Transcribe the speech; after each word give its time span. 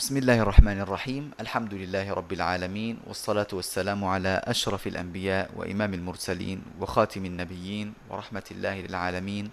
بسم 0.00 0.16
الله 0.16 0.40
الرحمن 0.42 0.80
الرحيم. 0.80 1.30
الحمد 1.40 1.74
لله 1.74 2.12
رب 2.12 2.32
العالمين 2.32 2.98
والصلاة 3.06 3.46
والسلام 3.52 4.04
على 4.04 4.40
أشرف 4.44 4.86
الأنبياء 4.86 5.50
وإمام 5.56 5.94
المرسلين 5.94 6.62
وخاتم 6.80 7.24
النبيين 7.24 7.92
ورحمة 8.10 8.42
الله 8.50 8.80
للعالمين 8.80 9.50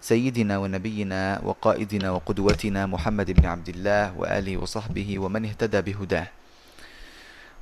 سيدنا 0.00 0.58
ونبينا 0.58 1.40
وقائدنا 1.44 2.10
وقدوتنا 2.10 2.86
محمد 2.86 3.30
بن 3.30 3.44
عبد 3.46 3.68
الله 3.68 4.18
وآله 4.18 4.56
وصحبه 4.56 5.18
ومن 5.18 5.44
اهتدى 5.44 5.80
بهداه. 5.80 6.26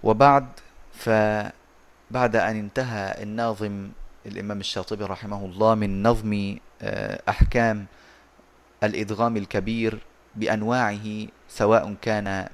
وبعد 0.02 0.46
فبعد 0.94 2.34
أن 2.36 2.56
انتهى 2.56 3.22
الناظم 3.22 3.90
الإمام 4.26 4.60
الشاطبي 4.60 5.04
رحمه 5.04 5.44
الله 5.44 5.74
من 5.74 6.02
نظم 6.02 6.56
آه، 6.82 7.22
أحكام 7.28 7.86
الإدغام 8.84 9.36
الكبير 9.36 9.98
بأنواعه 10.36 11.26
سواء 11.48 11.94
كان 12.02 12.48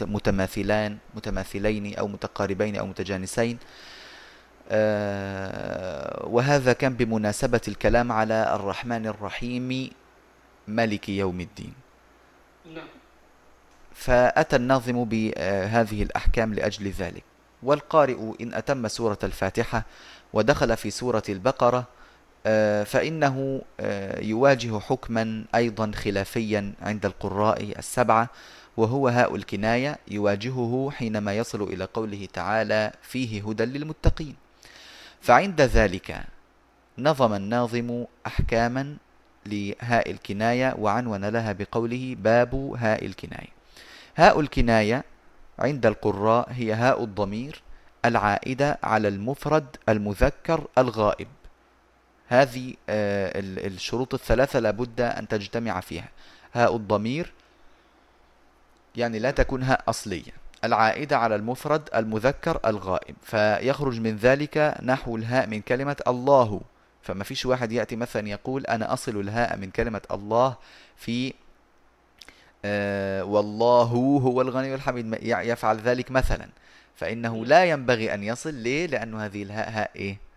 متماثلان 0.00 0.98
متماثلين 1.14 1.94
أو 1.94 2.08
متقاربين 2.08 2.76
أو 2.76 2.86
متجانسين. 2.86 3.58
آه، 4.70 6.26
وهذا 6.26 6.72
كان 6.72 6.94
بمناسبة 6.94 7.60
الكلام 7.68 8.12
على 8.12 8.54
الرحمن 8.54 9.06
الرحيم 9.06 9.90
ملك 10.68 11.08
يوم 11.08 11.40
الدين. 11.40 11.74
نعم. 12.74 12.88
فأتى 13.94 14.56
الناظم 14.56 15.04
بهذه 15.04 16.02
الأحكام 16.02 16.54
لأجل 16.54 16.90
ذلك 16.90 17.24
والقارئ 17.62 18.32
إن 18.40 18.54
أتم 18.54 18.88
سورة 18.88 19.18
الفاتحة 19.24 19.84
ودخل 20.32 20.76
في 20.76 20.90
سورة 20.90 21.22
البقرة 21.28 21.84
فإنه 22.84 23.62
آه، 23.80 24.20
يواجه 24.20 24.78
حكما 24.78 25.44
أيضا 25.54 25.92
خلافيا 25.94 26.72
عند 26.82 27.06
القراء 27.06 27.78
السبعة 27.78 28.28
وهو 28.76 29.08
هاء 29.08 29.36
الكناية 29.36 29.98
يواجهه 30.08 30.90
حينما 30.94 31.36
يصل 31.36 31.62
إلى 31.62 31.84
قوله 31.84 32.28
تعالى 32.32 32.92
فيه 33.02 33.48
هدى 33.48 33.64
للمتقين 33.64 34.36
فعند 35.20 35.60
ذلك 35.60 36.20
نظم 36.98 37.34
الناظم 37.34 38.04
أحكاما 38.26 38.96
لهاء 39.46 40.10
الكناية 40.10 40.74
وعنون 40.78 41.24
لها 41.24 41.52
بقوله 41.52 42.16
باب 42.18 42.74
هاء 42.78 43.06
الكناية 43.06 43.48
هاء 44.16 44.40
الكناية 44.40 45.04
عند 45.58 45.86
القراء 45.86 46.48
هي 46.52 46.72
هاء 46.72 47.04
الضمير 47.04 47.62
العائدة 48.04 48.78
على 48.82 49.08
المفرد 49.08 49.76
المذكر 49.88 50.66
الغائب. 50.78 51.28
هذه 52.30 52.74
آه، 52.88 53.32
الشروط 53.66 54.14
الثلاثة 54.14 54.58
لابد 54.58 55.00
أن 55.00 55.28
تجتمع 55.28 55.80
فيها. 55.80 56.08
هاء 56.52 56.76
الضمير 56.76 57.32
يعني 58.96 59.18
لا 59.18 59.30
تكون 59.30 59.62
هاء 59.62 59.82
أصلية. 59.88 60.32
العائدة 60.64 61.18
على 61.18 61.34
المفرد 61.34 61.88
المذكر 61.94 62.60
الغائب. 62.66 63.16
فيخرج 63.22 64.00
من 64.00 64.16
ذلك 64.16 64.74
نحو 64.82 65.16
الهاء 65.16 65.46
من 65.46 65.60
كلمة 65.60 65.96
الله. 66.08 66.60
فما 67.02 67.24
فيش 67.24 67.46
واحد 67.46 67.72
يأتي 67.72 67.96
مثلا 67.96 68.28
يقول 68.28 68.66
أنا 68.66 68.92
أصل 68.92 69.20
الهاء 69.20 69.56
من 69.56 69.70
كلمة 69.70 70.02
الله 70.10 70.56
في 70.96 71.34
آه 72.64 73.24
والله 73.24 73.82
هو 74.22 74.40
الغني 74.40 74.74
الحميد 74.74 75.18
يفعل 75.22 75.78
ذلك 75.78 76.10
مثلا. 76.10 76.48
فإنه 76.96 77.46
لا 77.46 77.64
ينبغي 77.64 78.14
أن 78.14 78.22
يصل. 78.22 78.54
ليه؟ 78.54 78.86
لأن 78.86 79.14
هذه 79.14 79.42
الهاء 79.42 79.70
هاء 79.70 79.90
إيه؟ 79.96 80.29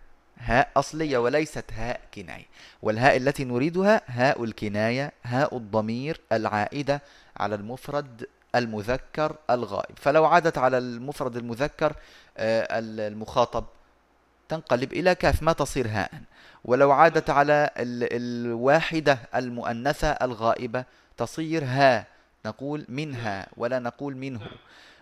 هاء 0.43 0.71
أصلية 0.77 1.17
وليست 1.17 1.65
هاء 1.73 1.99
كناية. 2.13 2.45
والهاء 2.81 3.17
التي 3.17 3.43
نريدها 3.43 4.01
هاء 4.07 4.43
الكناية 4.43 5.11
هاء 5.23 5.57
الضمير 5.57 6.21
العائدة 6.31 7.01
على 7.37 7.55
المفرد 7.55 8.27
المذكر 8.55 9.35
الغائب. 9.49 9.95
فلو 9.97 10.25
عادت 10.25 10.57
على 10.57 10.77
المفرد 10.77 11.37
المذكر 11.37 11.93
آه، 12.37 12.67
المخاطب 12.79 13.65
تنقلب 14.49 14.93
إلى 14.93 15.15
كاف 15.15 15.43
ما 15.43 15.53
تصير 15.53 15.87
هاء. 15.87 16.11
ولو 16.65 16.91
عادت 16.91 17.29
على 17.29 17.69
الواحدة 17.77 19.19
المؤنثة 19.35 20.07
الغائبة 20.07 20.85
تصير 21.17 21.63
ها 21.63 22.05
نقول 22.45 22.85
منها 22.89 23.47
ولا 23.57 23.79
نقول 23.79 24.17
منه. 24.17 24.41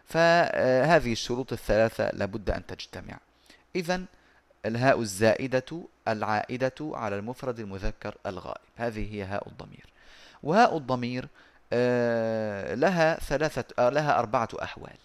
فهذه 0.05 1.11
الشروط 1.11 1.53
الثلاثة 1.53 2.09
لابد 2.13 2.49
أن 2.49 2.65
تجتمع. 2.65 3.17
إذا 3.75 4.01
الهاء 4.65 5.01
الزائدة 5.01 5.83
العائدة 6.07 6.73
على 6.81 7.15
المفرد 7.15 7.59
المذكر 7.59 8.15
الغائب. 8.25 8.61
هذه 8.75 9.13
هي 9.13 9.23
هاء 9.23 9.47
الضمير. 9.47 9.85
وهاء 10.43 10.77
الضمير 10.77 11.27
آه، 11.73 12.75
لها 12.75 13.19
ثلاثة 13.19 13.63
آه، 13.79 13.89
لها 13.89 14.19
أربعة 14.19 14.49
أحوال. 14.63 14.97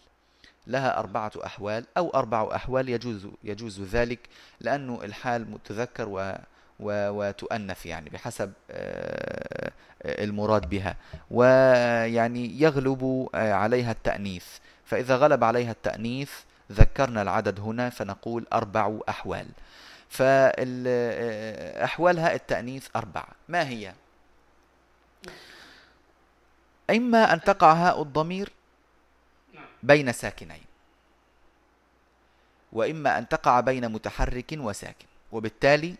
لها 0.66 0.98
أربعة 0.98 1.32
أحوال 1.44 1.84
أو 1.96 2.10
أربع 2.10 2.48
أحوال 2.54 2.88
يجوز 2.88 3.26
يجوز 3.44 3.80
ذلك 3.80 4.18
لأنه 4.60 5.04
الحال 5.04 5.50
متذكر 5.50 6.08
و 6.08 6.34
وتؤنث 6.80 7.86
يعني 7.86 8.10
بحسب 8.10 8.52
آه، 8.70 9.72
المراد 10.04 10.68
بها. 10.68 10.96
ويعني 11.30 12.60
يغلب 12.60 13.28
عليها 13.34 13.92
التأنيث. 13.92 14.46
فإذا 14.84 15.16
غلب 15.16 15.44
عليها 15.44 15.70
التأنيث 15.70 16.30
ذكرنا 16.72 17.22
العدد 17.22 17.60
هنا 17.60 17.90
فنقول 17.90 18.46
أربع 18.52 18.98
أحوال. 19.08 19.48
فأحوال 20.08 22.18
هاء 22.18 22.34
التأنيث 22.34 22.88
أربعة 22.96 23.28
ما 23.48 23.68
هي؟ 23.68 23.94
إما 26.90 27.32
أن 27.32 27.40
تقع 27.40 27.72
هاء 27.72 28.02
الضمير 28.02 28.52
بين 29.82 30.12
ساكنين 30.12 30.62
وإما 32.72 33.18
أن 33.18 33.28
تقع 33.28 33.60
بين 33.60 33.92
متحرك 33.92 34.52
وساكن 34.52 35.06
وبالتالي 35.32 35.94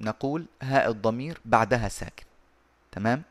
نقول 0.00 0.46
هاء 0.62 0.90
الضمير 0.90 1.40
بعدها 1.44 1.88
ساكن. 1.88 2.24
تمام؟ 2.92 3.22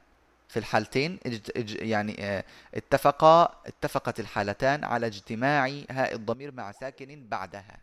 في 0.52 0.60
الحالتين 0.60 1.20
يعني 1.66 2.16
آه، 2.20 2.44
اتفقا 2.76 3.56
اتفقت 3.66 4.20
الحالتان 4.20 4.84
على 4.84 5.08
اجتماع 5.08 5.72
هاء 5.92 6.16
الضمير 6.16 6.52
مع 6.52 6.72
ساكن 6.72 7.28
بعدها. 7.28 7.78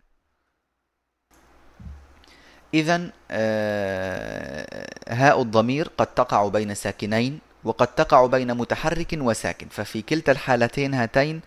إذا 2.75 3.11
آه، 3.31 4.87
هاء 5.09 5.43
الضمير 5.43 5.89
قد 5.99 6.07
تقع 6.07 6.49
بين 6.49 6.75
ساكنين 6.75 7.39
وقد 7.65 7.87
تقع 7.87 8.27
بين 8.27 8.57
متحرك 8.57 9.09
وساكن. 9.13 9.69
ففي 9.69 10.03
كلتا 10.03 10.33
الحالتين 10.33 10.95
هاتين 10.95 11.41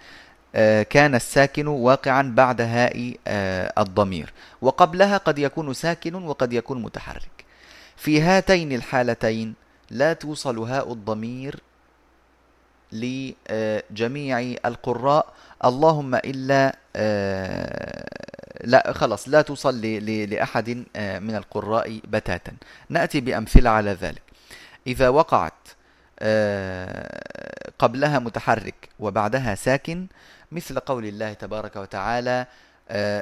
آه، 0.55 0.83
كان 0.83 1.15
الساكن 1.15 1.67
واقعا 1.67 2.33
بعد 2.35 2.61
هاء 2.61 3.15
الضمير. 3.77 4.33
وقبلها 4.61 5.17
قد 5.17 5.39
يكون 5.39 5.73
ساكن 5.73 6.15
وقد 6.15 6.53
يكون 6.53 6.81
متحرك. 6.81 7.45
في 7.97 8.21
هاتين 8.21 8.71
الحالتين 8.71 9.55
لا 9.91 10.13
توصل 10.13 10.59
هاء 10.59 10.93
الضمير 10.93 11.59
لجميع 12.91 14.39
القراء. 14.65 15.33
اللهم 15.65 16.15
إلا 16.15 16.75
آه، 16.95 18.05
لا 18.63 18.93
خلاص 18.93 19.29
لا 19.29 19.41
توصل 19.41 19.81
لأحد 19.81 20.83
آه، 20.95 21.19
من 21.19 21.35
القراء 21.35 21.99
بتاتا. 22.07 22.53
نأتي 22.89 23.21
بأمثلة 23.21 23.69
على 23.69 23.91
ذلك. 23.91 24.21
إذا 24.87 25.09
وقعت 25.09 25.53
آه، 26.19 27.71
قبلها 27.79 28.19
متحرك 28.19 28.89
وبعدها 28.99 29.55
ساكن 29.55 30.07
مثل 30.51 30.79
قول 30.79 31.05
الله 31.05 31.33
تبارك 31.33 31.75
وتعالى 31.75 32.45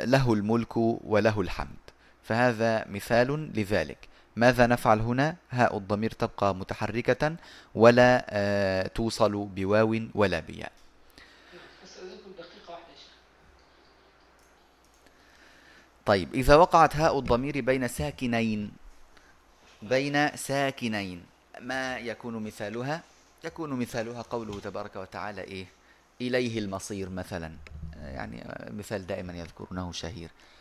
له 0.05 0.33
الملك 0.33 0.77
وله 0.77 1.41
الحمد. 1.41 1.83
فهذا 2.23 2.85
مثال 2.89 3.51
لذلك. 3.55 4.09
ماذا 4.35 4.67
نفعل 4.67 4.99
هنا؟ 4.99 5.35
هاء 5.49 5.77
الضمير 5.77 6.11
تبقى 6.11 6.55
متحركة 6.55 7.35
ولا 7.75 8.25
آه، 8.29 8.87
توصل 8.87 9.45
بواو 9.45 9.99
ولا 10.15 10.39
بياء. 10.39 10.71
طيب 16.05 16.33
إذا 16.33 16.55
وقعت 16.55 16.95
هاء 16.95 17.19
الضمير 17.19 17.61
بين 17.61 17.87
ساكنين 17.87 18.71
بين 19.81 20.37
ساكنين 20.37 21.23
ما 21.59 21.97
يكون 21.97 22.43
مثالها؟ 22.43 23.01
يكون 23.43 23.69
مثالها 23.73 24.21
قوله 24.21 24.59
تبارك 24.59 24.95
وتعالى 24.95 25.41
إيه؟ 25.41 25.65
إليه 26.21 26.59
المصير 26.59 27.09
مثلا. 27.09 27.51
يعني 27.95 28.43
مثال 28.69 29.07
دائما 29.07 29.33
يذكرونه 29.33 29.91
شهير. 29.91 30.29
آه، 30.29 30.58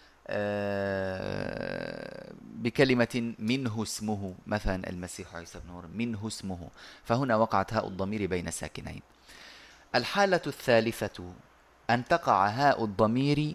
بكلمة 2.42 3.34
منه 3.38 3.82
اسمه 3.82 4.34
مثلا 4.46 4.90
المسيح 4.90 5.34
عيسى 5.34 5.58
بن 5.58 5.72
مريم 5.72 5.90
منه 5.94 6.26
اسمه. 6.26 6.68
فهنا 7.04 7.36
وقعت 7.36 7.74
هاء 7.74 7.88
الضمير 7.88 8.26
بين 8.26 8.50
ساكنين. 8.50 9.02
الحالة 9.94 10.40
الثالثة 10.46 11.32
أن 11.90 12.04
تقع 12.04 12.48
هاء 12.48 12.84
الضمير 12.84 13.54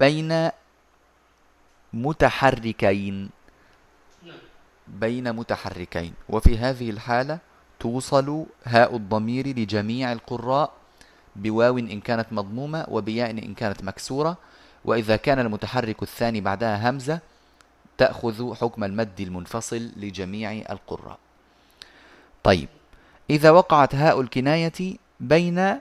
بين 0.00 0.50
متحركين. 1.92 3.30
بين 4.88 5.32
متحركين. 5.32 6.14
وفي 6.28 6.58
هذه 6.58 6.90
الحالة 6.90 7.38
توصل 7.80 8.46
هاء 8.64 8.96
الضمير 8.96 9.48
لجميع 9.48 10.12
القراء 10.12 10.72
بواو 11.36 11.78
إن 11.78 12.00
كانت 12.00 12.32
مضمومة 12.32 12.86
وبياء 12.88 13.30
إن 13.30 13.54
كانت 13.54 13.84
مكسورة. 13.84 14.36
وإذا 14.84 15.16
كان 15.16 15.38
المتحرك 15.38 16.02
الثاني 16.02 16.40
بعدها 16.40 16.90
همزة 16.90 17.20
تأخذ 17.98 18.54
حكم 18.54 18.84
المد 18.84 19.20
المنفصل 19.20 19.90
لجميع 19.96 20.52
القراء. 20.52 21.18
طيب 22.42 22.68
إذا 23.30 23.50
وقعت 23.50 23.94
هاء 23.94 24.20
الكناية 24.20 24.96
بين 25.20 25.78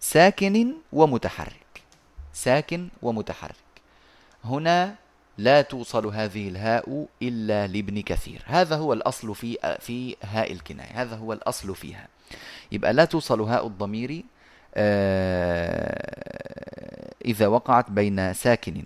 ساكن 0.00 0.72
ومتحرك. 0.92 1.82
ساكن 2.32 2.88
ومتحرك. 3.02 3.54
هنا 4.44 4.94
لا 5.38 5.62
توصل 5.62 6.06
هذه 6.06 6.48
الهاء 6.48 7.06
إلا 7.22 7.66
لابن 7.66 8.02
كثير. 8.02 8.42
هذا 8.46 8.76
هو 8.76 8.92
الأصل 8.92 9.34
في 9.34 9.76
في 9.80 10.16
هاء 10.22 10.52
الكناية. 10.52 11.02
هذا 11.02 11.16
هو 11.16 11.32
الأصل 11.32 11.74
فيها. 11.74 12.08
يبقى 12.72 12.92
لا 12.92 13.04
توصل 13.04 13.40
هاء 13.40 13.66
الضمير 13.66 14.24
آه، 14.74 16.08
إذا 17.28 17.46
وقعت 17.46 17.90
بين 17.90 18.32
ساكن 18.34 18.84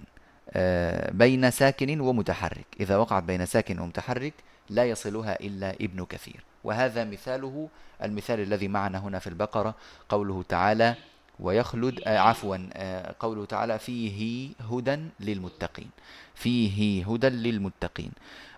آه، 0.51 1.11
بين 1.11 1.51
ساكن 1.51 2.01
ومتحرك. 2.01 2.67
إذا 2.81 2.97
وقعت 2.97 3.23
بين 3.23 3.47
ساكن 3.47 3.79
ومتحرك 3.79 4.35
لا 4.71 4.85
يصلها 4.85 5.41
إلا 5.41 5.71
ابن 5.71 6.05
كثير. 6.05 6.45
وهذا 6.65 7.05
مثاله 7.05 7.69
المثال 8.03 8.41
الذي 8.41 8.69
معنا 8.69 8.99
هنا 8.99 9.19
في 9.19 9.27
البقرة 9.27 9.75
قوله 10.09 10.45
تعالى 10.49 10.95
ويخلد 11.41 12.01
آه 12.07 12.19
عفوا 12.19 12.57
آه 12.73 13.15
قوله 13.21 13.45
تعالى 13.45 13.79
فيه 13.79 14.51
هدى 14.71 15.01
للمتقين 15.21 15.91
فيه 16.35 17.07
هدى 17.07 17.29
للمتقين 17.29 18.13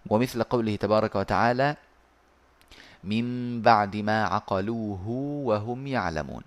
ومثل 0.07 0.43
قوله 0.43 0.77
تبارك 0.77 1.15
وتعالى 1.15 1.77
من 3.05 3.61
بعد 3.63 3.97
ما 3.97 4.25
عقلوه 4.25 5.09
وهم 5.45 5.87
يعلمون 5.87 6.43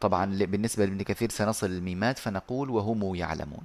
طبعا 0.00 0.24
بالنسبة 0.24 0.84
لابن 0.84 1.02
كثير 1.02 1.30
سنصل 1.30 1.66
الميمات 1.66 2.18
فنقول 2.18 2.70
وهم 2.70 3.14
يعلمون. 3.14 3.64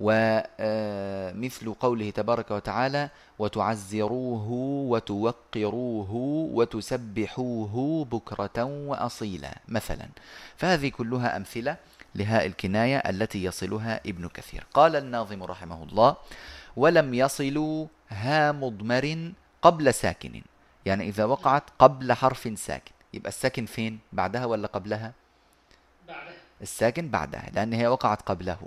ومثل 0.00 1.74
قوله 1.74 2.10
تبارك 2.10 2.50
وتعالى 2.50 3.10
وتعزروه 3.38 4.50
وتوقروه 4.90 6.14
وتسبحوه 6.52 8.04
بكرة 8.04 8.64
وأصيلا 8.64 9.58
مثلا. 9.68 10.08
فهذه 10.56 10.88
كلها 10.88 11.36
أمثلة 11.36 11.76
لهاء 12.14 12.46
الكناية 12.46 12.96
التي 12.96 13.44
يصلها 13.44 14.00
ابن 14.06 14.28
كثير. 14.28 14.66
قال 14.74 14.96
الناظم 14.96 15.42
رحمه 15.42 15.82
الله 15.82 16.16
ولم 16.76 17.14
يصلوا 17.14 17.86
ها 18.08 18.52
مضمر 18.52 19.32
قبل 19.62 19.94
ساكن. 19.94 20.42
يعني 20.86 21.08
إذا 21.08 21.24
وقعت 21.24 21.64
قبل 21.78 22.12
حرف 22.12 22.58
ساكن. 22.58 22.92
يبقى 23.14 23.28
الساكن 23.28 23.66
فين؟ 23.66 23.98
بعدها 24.12 24.44
ولا 24.44 24.66
قبلها؟ 24.66 25.12
الساكن 26.62 27.08
بعدها 27.08 27.50
لأن 27.54 27.72
هي 27.72 27.86
وقعت 27.86 28.22
قبله. 28.22 28.58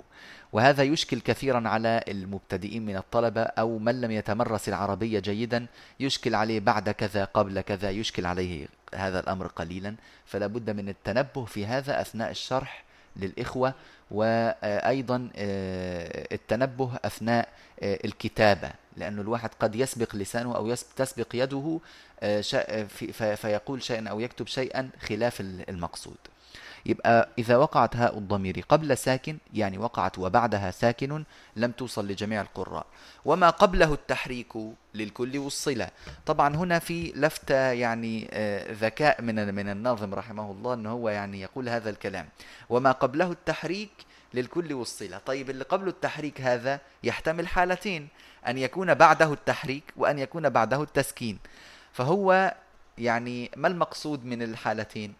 وهذا 0.52 0.82
يشكل 0.82 1.20
كثيرا 1.20 1.68
على 1.68 2.04
المبتدئين 2.08 2.86
من 2.86 2.96
الطلبة 2.96 3.42
أو 3.42 3.78
من 3.78 4.00
لم 4.00 4.10
يتمرس 4.10 4.68
العربية 4.68 5.18
جيدا 5.18 5.66
يشكل 6.00 6.34
عليه 6.34 6.60
بعد 6.60 6.90
كذا 6.90 7.24
قبل 7.24 7.60
كذا 7.60 7.90
يشكل 7.90 8.26
عليه 8.26 8.68
هذا 8.94 9.20
الأمر 9.20 9.46
قليلا. 9.46 9.94
فلا 10.26 10.46
بد 10.46 10.70
من 10.70 10.88
التنبه 10.88 11.44
في 11.44 11.66
هذا 11.66 12.00
أثناء 12.00 12.30
الشرح 12.30 12.84
للإخوة 13.16 13.74
وأيضا 14.10 15.28
آه، 15.36 16.26
التنبه 16.32 16.90
أثناء 17.04 17.48
آه، 17.82 17.98
الكتابة. 18.04 18.70
لأن 18.96 19.18
الواحد 19.18 19.50
قد 19.60 19.74
يسبق 19.74 20.16
لسانه 20.16 20.56
أو 20.56 20.74
تسبق 20.74 21.28
يده 21.34 21.80
آه، 22.22 22.40
فيقول 23.34 23.82
شيئا 23.82 24.08
أو 24.08 24.20
يكتب 24.20 24.46
شيئا 24.46 24.90
خلاف 25.00 25.40
المقصود. 25.40 26.16
يبقى 26.86 27.28
إذا 27.38 27.56
وقعت 27.56 27.96
هاء 27.96 28.18
الضمير 28.18 28.64
قبل 28.68 28.96
ساكن 28.96 29.38
يعني 29.54 29.78
وقعت 29.78 30.18
وبعدها 30.18 30.70
ساكن 30.70 31.24
لم 31.56 31.70
توصل 31.70 32.08
لجميع 32.08 32.40
القراء. 32.40 32.86
وما 33.24 33.50
قبله 33.50 33.92
التحريك 33.92 34.52
للكل 34.94 35.38
والصلة. 35.38 35.90
طبعا 36.26 36.56
هنا 36.56 36.78
في 36.78 37.12
لفتة 37.16 37.54
يعني 37.54 38.28
آه، 38.32 38.72
ذكاء 38.72 39.22
من 39.22 39.54
من 39.54 39.68
الناظم 39.68 40.14
رحمه 40.14 40.50
الله 40.50 40.74
أنه 40.74 40.90
هو 40.90 41.08
يعني 41.08 41.40
يقول 41.40 41.68
هذا 41.68 41.90
الكلام. 41.90 42.28
وما 42.68 42.92
قبله 42.92 43.30
التحريك 43.30 43.90
للكل 44.34 44.72
والصلة. 44.72 45.18
طيب 45.18 45.50
اللي 45.50 45.64
قبله 45.64 45.88
التحريك 45.88 46.40
هذا 46.40 46.80
يحتمل 47.04 47.48
حالتين. 47.48 48.08
أن 48.48 48.58
يكون 48.58 48.94
بعده 48.94 49.32
التحريك 49.32 49.84
وأن 49.96 50.18
يكون 50.18 50.48
بعده 50.48 50.82
التسكين. 50.82 51.38
فهو 51.92 52.54
يعني 52.98 53.50
ما 53.56 53.68
المقصود 53.68 54.24
من 54.24 54.42
الحالتين؟ 54.42 55.14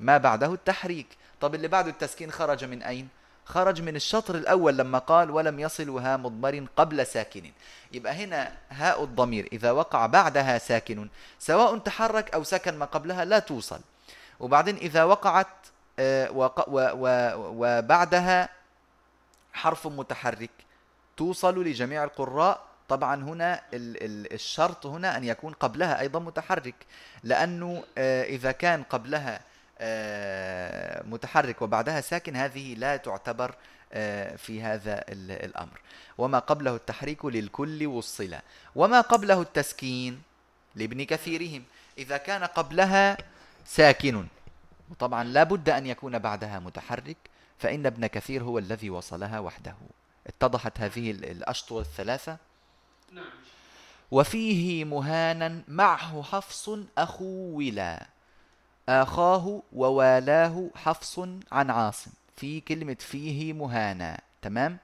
ما 0.00 0.18
بعده 0.18 0.54
التحريك. 0.54 1.06
طب 1.40 1.54
اللي 1.54 1.68
بعده 1.68 1.90
التسكين 1.90 2.30
خرج 2.30 2.64
من 2.64 2.82
أين؟ 2.82 3.08
خرج 3.44 3.82
من 3.82 3.96
الشطر 3.96 4.34
الأول 4.34 4.76
لما 4.78 4.98
قال 4.98 5.30
ولم 5.30 5.60
يصل 5.60 5.90
ها 5.98 6.16
مضمر 6.16 6.66
قبل 6.76 7.06
ساكن. 7.06 7.52
يبقى 7.92 8.12
هنا 8.12 8.52
هاء 8.70 9.04
الضمير 9.04 9.48
إذا 9.52 9.70
وقع 9.70 10.06
بعدها 10.06 10.58
ساكن 10.58 11.08
سواء 11.38 11.78
تحرك 11.78 12.34
أو 12.34 12.44
سكن 12.44 12.78
ما 12.78 12.84
قبلها 12.86 13.24
لا 13.24 13.38
توصل. 13.38 13.80
وبعدين 14.40 14.76
إذا 14.76 15.04
وقعت 15.04 15.46
آه، 15.98 16.28
وبعدها 17.36 18.48
حرف 19.52 19.86
متحرك. 19.86 20.50
توصل 21.16 21.64
لجميع 21.64 22.04
القراء. 22.04 22.64
طبعا 22.88 23.14
هنا 23.14 23.60
الشرط 23.72 24.86
هنا 24.86 25.16
أن 25.16 25.24
يكون 25.24 25.52
قبلها 25.52 26.00
أيضا 26.00 26.18
متحرك. 26.18 26.74
لأنه 27.22 27.84
آه، 27.98 28.24
إذا 28.24 28.52
كان 28.52 28.82
قبلها 28.82 29.40
متحرك 31.04 31.62
وبعدها 31.62 32.00
ساكن. 32.00 32.36
هذه 32.36 32.74
لا 32.74 32.96
تعتبر 32.96 33.54
آه، 33.92 34.36
في 34.36 34.62
هذا 34.62 35.04
الأمر. 35.08 35.80
وما 36.18 36.38
قبله 36.38 36.74
التحريك 36.74 37.24
للكل 37.24 37.86
والصلة 37.86 38.40
وما 38.76 39.00
قبله 39.00 39.42
التسكين 39.42 40.22
لابن 40.74 41.02
كثيرهم. 41.02 41.64
إذا 41.98 42.16
كان 42.16 42.44
قبلها 42.44 43.16
ساكن. 43.64 44.26
وطبعا 44.90 45.24
لا 45.24 45.42
بد 45.42 45.68
أن 45.68 45.86
يكون 45.86 46.18
بعدها 46.18 46.58
متحرك 46.58 47.16
فإن 47.58 47.86
ابن 47.86 48.06
كثير 48.06 48.42
هو 48.42 48.58
الذي 48.58 48.90
وصلها 48.90 49.38
وحده. 49.38 49.74
اتضحت 50.26 50.80
هذه 50.80 51.10
الأشطر 51.10 51.80
الثلاثة. 51.80 52.36
نعم. 53.12 53.24
وفيه 54.10 54.84
مهانا 54.84 55.62
معه 55.68 56.22
حفص 56.22 56.70
أخو 56.98 57.58
ولا. 57.58 58.06
آخاه 58.90 59.62
ووالاه 59.72 60.70
حفص 60.74 61.18
عن 61.52 61.70
عاصم. 61.70 62.10
في 62.36 62.60
كلمة 62.60 62.96
فيه 63.00 63.52
مهانا 63.52 64.20
تمام؟ 64.42 64.78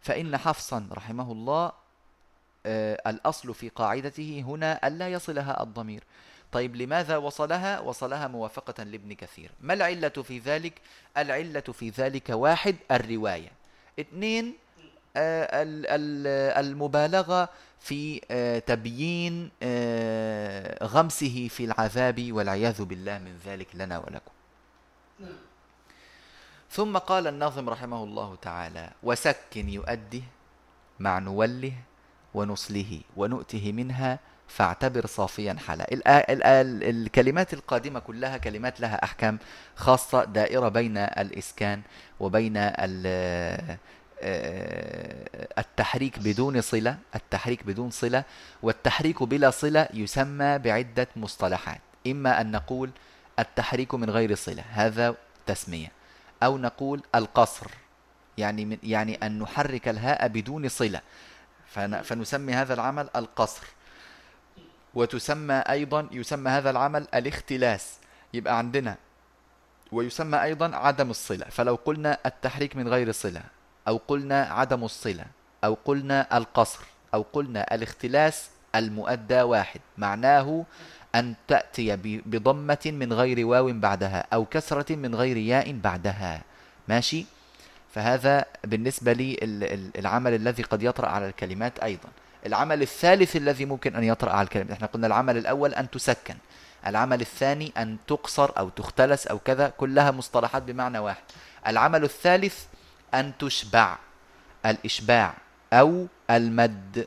فإن 0.00 0.36
حفصا 0.36 0.88
رحمه 0.92 1.32
الله 1.32 1.72
آه 2.66 3.02
الأصل 3.06 3.54
في 3.54 3.68
قاعدته 3.68 4.44
هنا 4.46 4.86
ألا 4.86 5.08
يصلها 5.08 5.62
الضمير. 5.62 6.04
طيب 6.52 6.76
لماذا 6.76 7.16
وصلها؟ 7.16 7.80
وصلها 7.80 8.28
موافقة 8.28 8.82
لابن 8.82 9.12
كثير. 9.12 9.50
ما 9.60 9.74
العلة 9.74 10.08
في 10.08 10.38
ذلك؟ 10.38 10.80
العلة 11.16 11.60
في 11.60 11.90
ذلك 11.90 12.30
واحد 12.30 12.76
الرواية. 12.90 13.50
اثنين 14.00 14.54
آه، 15.16 16.60
المبالغة 16.60 17.48
في 17.80 18.20
آه، 18.30 18.58
تبيين 18.58 19.50
آه، 19.62 20.84
غمسه 20.84 21.48
في 21.50 21.64
العذاب 21.64 22.32
والعياذ 22.32 22.84
بالله 22.84 23.18
من 23.18 23.38
ذلك 23.46 23.68
لنا 23.74 23.98
ولكم. 23.98 24.32
ثم 26.70 26.98
قال 26.98 27.26
الناظم 27.26 27.70
رحمه 27.70 28.04
الله 28.04 28.36
تعالى 28.42 28.90
وسكن 29.02 29.68
يؤده 29.68 30.22
مع 31.00 31.18
نوله 31.18 31.72
ونصله 32.34 33.00
ونؤته 33.16 33.72
منها 33.72 34.18
فاعتبر 34.48 35.06
صافيا 35.06 35.56
حلا 35.66 35.86
الكلمات 36.90 37.54
القادمة 37.54 38.00
كلها 38.00 38.36
كلمات 38.36 38.80
لها 38.80 39.04
أحكام 39.04 39.38
خاصة 39.76 40.24
دائرة 40.24 40.68
بين 40.68 40.96
الإسكان 40.98 41.82
وبين 42.20 42.56
التحريك 45.58 46.18
بدون 46.18 46.60
صلة 46.60 46.98
التحريك 47.14 47.62
بدون 47.62 47.90
صلة 47.90 48.24
والتحريك 48.62 49.22
بلا 49.22 49.50
صلة 49.50 49.88
يسمى 49.94 50.58
بعدة 50.58 51.08
مصطلحات. 51.16 51.80
إما 52.06 52.40
أن 52.40 52.50
نقول 52.50 52.90
التحريك 53.38 53.94
من 53.94 54.10
غير 54.10 54.34
صلة 54.34 54.64
هذا 54.70 55.14
تسمية. 55.46 55.92
أو 56.42 56.58
نقول 56.58 57.02
القصر 57.14 57.66
يعني 58.38 58.64
من 58.64 58.78
يعني 58.82 59.14
أن 59.26 59.38
نحرك 59.38 59.88
الهاء 59.88 60.28
بدون 60.28 60.68
صلة. 60.68 61.00
فنسمي 62.02 62.52
هذا 62.52 62.74
العمل 62.74 63.08
القصر. 63.16 63.66
وتسمى 64.94 65.54
أيضا 65.54 66.08
يسمى 66.12 66.50
هذا 66.50 66.70
العمل 66.70 67.06
الاختلاس. 67.14 67.98
يبقى 68.34 68.58
عندنا 68.58 68.96
ويسمى 69.92 70.42
أيضا 70.42 70.76
عدم 70.76 71.10
الصلة. 71.10 71.44
فلو 71.44 71.74
قلنا 71.74 72.18
التحريك 72.26 72.76
من 72.76 72.88
غير 72.88 73.12
صلة 73.12 73.42
أو 73.88 74.00
قلنا 74.08 74.42
عدم 74.42 74.84
الصلة 74.84 75.24
أو 75.64 75.76
قلنا 75.84 76.36
القصر 76.36 76.80
أو 77.14 77.24
قلنا 77.32 77.74
الاختلاس 77.74 78.50
المؤدى 78.74 79.42
واحد 79.42 79.80
معناه 79.98 80.64
أن 81.14 81.34
تأتي 81.48 81.96
بضمة 82.26 82.78
من 82.86 83.12
غير 83.12 83.46
واو 83.46 83.72
بعدها 83.72 84.26
أو 84.32 84.44
كسرة 84.44 84.96
من 84.96 85.14
غير 85.14 85.36
ياء 85.36 85.72
بعدها. 85.72 86.42
ماشي؟ 86.88 87.26
فهذا 87.94 88.44
بالنسبة 88.64 89.12
لي 89.12 89.36
العمل 89.98 90.34
الذي 90.34 90.62
قد 90.62 90.82
يطرأ 90.82 91.08
على 91.08 91.26
الكلمات 91.28 91.78
أيضا. 91.78 92.08
العمل 92.46 92.82
الثالث 92.82 93.36
الذي 93.36 93.64
ممكن 93.64 93.96
أن 93.96 94.04
يطرأ 94.04 94.30
على 94.30 94.44
الكلمات 94.44 94.70
إحنا 94.70 94.86
قلنا 94.86 95.06
العمل 95.06 95.36
الأول 95.36 95.74
أن 95.74 95.90
تسكن 95.90 96.36
العمل 96.86 97.20
الثاني 97.20 97.72
أن 97.76 97.96
تقصر 98.06 98.50
أو 98.58 98.68
تختلس 98.68 99.26
أو 99.26 99.38
كذا 99.38 99.68
كلها 99.68 100.10
مصطلحات 100.10 100.62
بمعنى 100.62 100.98
واحد. 100.98 101.22
العمل 101.66 102.04
الثالث 102.04 102.64
أن 103.14 103.38
تشبع 103.38 103.98
الإشباع 104.66 105.34
أو 105.72 106.06
المد 106.30 107.06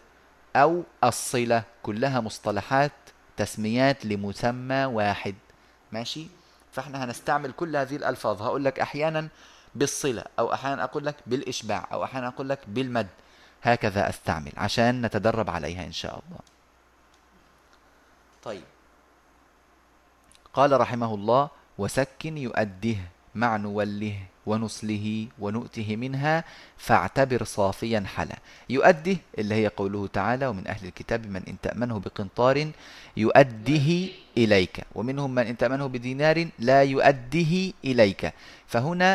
أو 0.56 0.84
الصلة 1.03 1.63
كلها 1.84 2.20
مصطلحات 2.20 2.91
تسميات 3.38 4.06
لمسمى 4.06 4.86
واحد. 4.86 5.36
ماشي؟ 5.91 6.27
فإحنا 6.72 7.03
هنستعمل 7.03 7.51
كل 7.51 7.75
هذه 7.75 7.96
الألفاظ. 7.96 8.41
هقول 8.41 8.65
لك 8.65 8.79
أحيانا 8.79 9.27
بالصلة 9.75 10.24
أو 10.39 10.53
أحيانا 10.53 10.84
أقول 10.84 11.06
لك 11.06 11.15
بالإشباع 11.27 11.88
أو 11.94 12.03
أحيانا 12.03 12.27
أقول 12.27 12.50
لك 12.50 12.60
بالمد. 12.68 13.08
هكذا 13.63 14.10
أستعمل 14.10 14.51
عشان 14.58 15.01
نتدرب 15.01 15.50
عليها 15.50 15.84
إن 15.86 15.91
شاء 15.91 16.12
الله. 16.12 16.39
طيب. 18.44 18.63
قال 20.53 20.82
رحمه 20.82 21.13
الله 21.13 21.50
وسكن 21.77 22.38
يؤده 22.38 22.96
مع 23.36 23.58
نوله 23.58 24.20
ونصله 24.50 25.06
ونؤته 25.39 25.96
منها 26.03 26.36
فاعتبر 26.77 27.44
صافيا 27.44 28.01
حلا. 28.15 28.38
يؤده 28.70 29.18
اللي 29.39 29.56
هي 29.56 29.68
قوله 29.68 30.08
تعالى 30.08 30.46
ومن 30.48 30.65
أهل 30.68 30.84
الكتاب 30.89 31.22
من 31.34 31.41
إن 31.48 31.56
تأمنه 31.62 32.00
بقنطار 32.00 32.58
يؤده 33.18 33.89
إليك. 34.38 34.75
ومنهم 34.96 35.29
من 35.36 35.46
إن 35.51 35.58
تأمنه 35.58 35.86
بدينار 35.86 36.38
لا 36.60 36.84
يؤده 36.84 37.53
إليك. 37.86 38.34
فهنا 38.68 39.10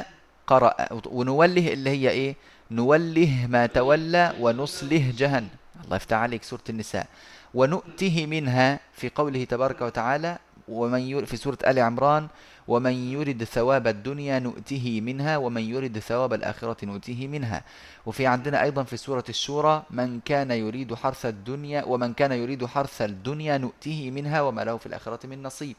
قرأ 0.46 0.74
ونوله 1.06 1.66
اللي 1.72 1.90
هي 1.90 2.10
إيه؟ 2.10 2.32
نوله 2.70 3.46
ما 3.50 3.66
تولى 3.66 4.24
ونصله 4.40 5.04
جهنم. 5.16 5.48
الله 5.84 5.96
يفتح 5.96 6.16
عليك 6.16 6.42
سورة 6.44 6.66
النساء. 6.68 7.06
ونؤته 7.54 8.26
منها 8.26 8.80
في 8.98 9.06
قوله 9.08 9.44
تبارك 9.44 9.80
وتعالى 9.80 10.38
ومن 10.68 11.24
في 11.24 11.36
سورة 11.36 11.58
آل 11.66 11.78
عمران 11.78 12.28
ومن 12.68 12.92
يرد 12.92 13.44
ثواب 13.44 13.86
الدنيا 13.86 14.38
نؤته 14.38 15.00
منها 15.00 15.36
ومن 15.36 15.62
يرد 15.62 15.98
ثواب 15.98 16.32
الآخرة 16.32 16.84
نؤته 16.84 17.26
منها. 17.26 17.62
وفي 18.06 18.26
عندنا 18.26 18.62
أيضا 18.62 18.82
في 18.82 18.96
سورة 18.96 19.24
الشورى 19.28 19.82
من 19.90 20.20
كان 20.20 20.50
يريد 20.50 20.94
حرث 20.94 21.26
الدنيا 21.26 21.84
ومن 21.84 22.14
كان 22.14 22.32
يريد 22.32 22.66
حرث 22.66 23.02
الدنيا 23.02 23.58
نؤته 23.58 24.10
منها 24.10 24.40
وما 24.40 24.64
له 24.64 24.76
في 24.76 24.86
الآخرة 24.86 25.26
من 25.26 25.42
نصيب. 25.42 25.76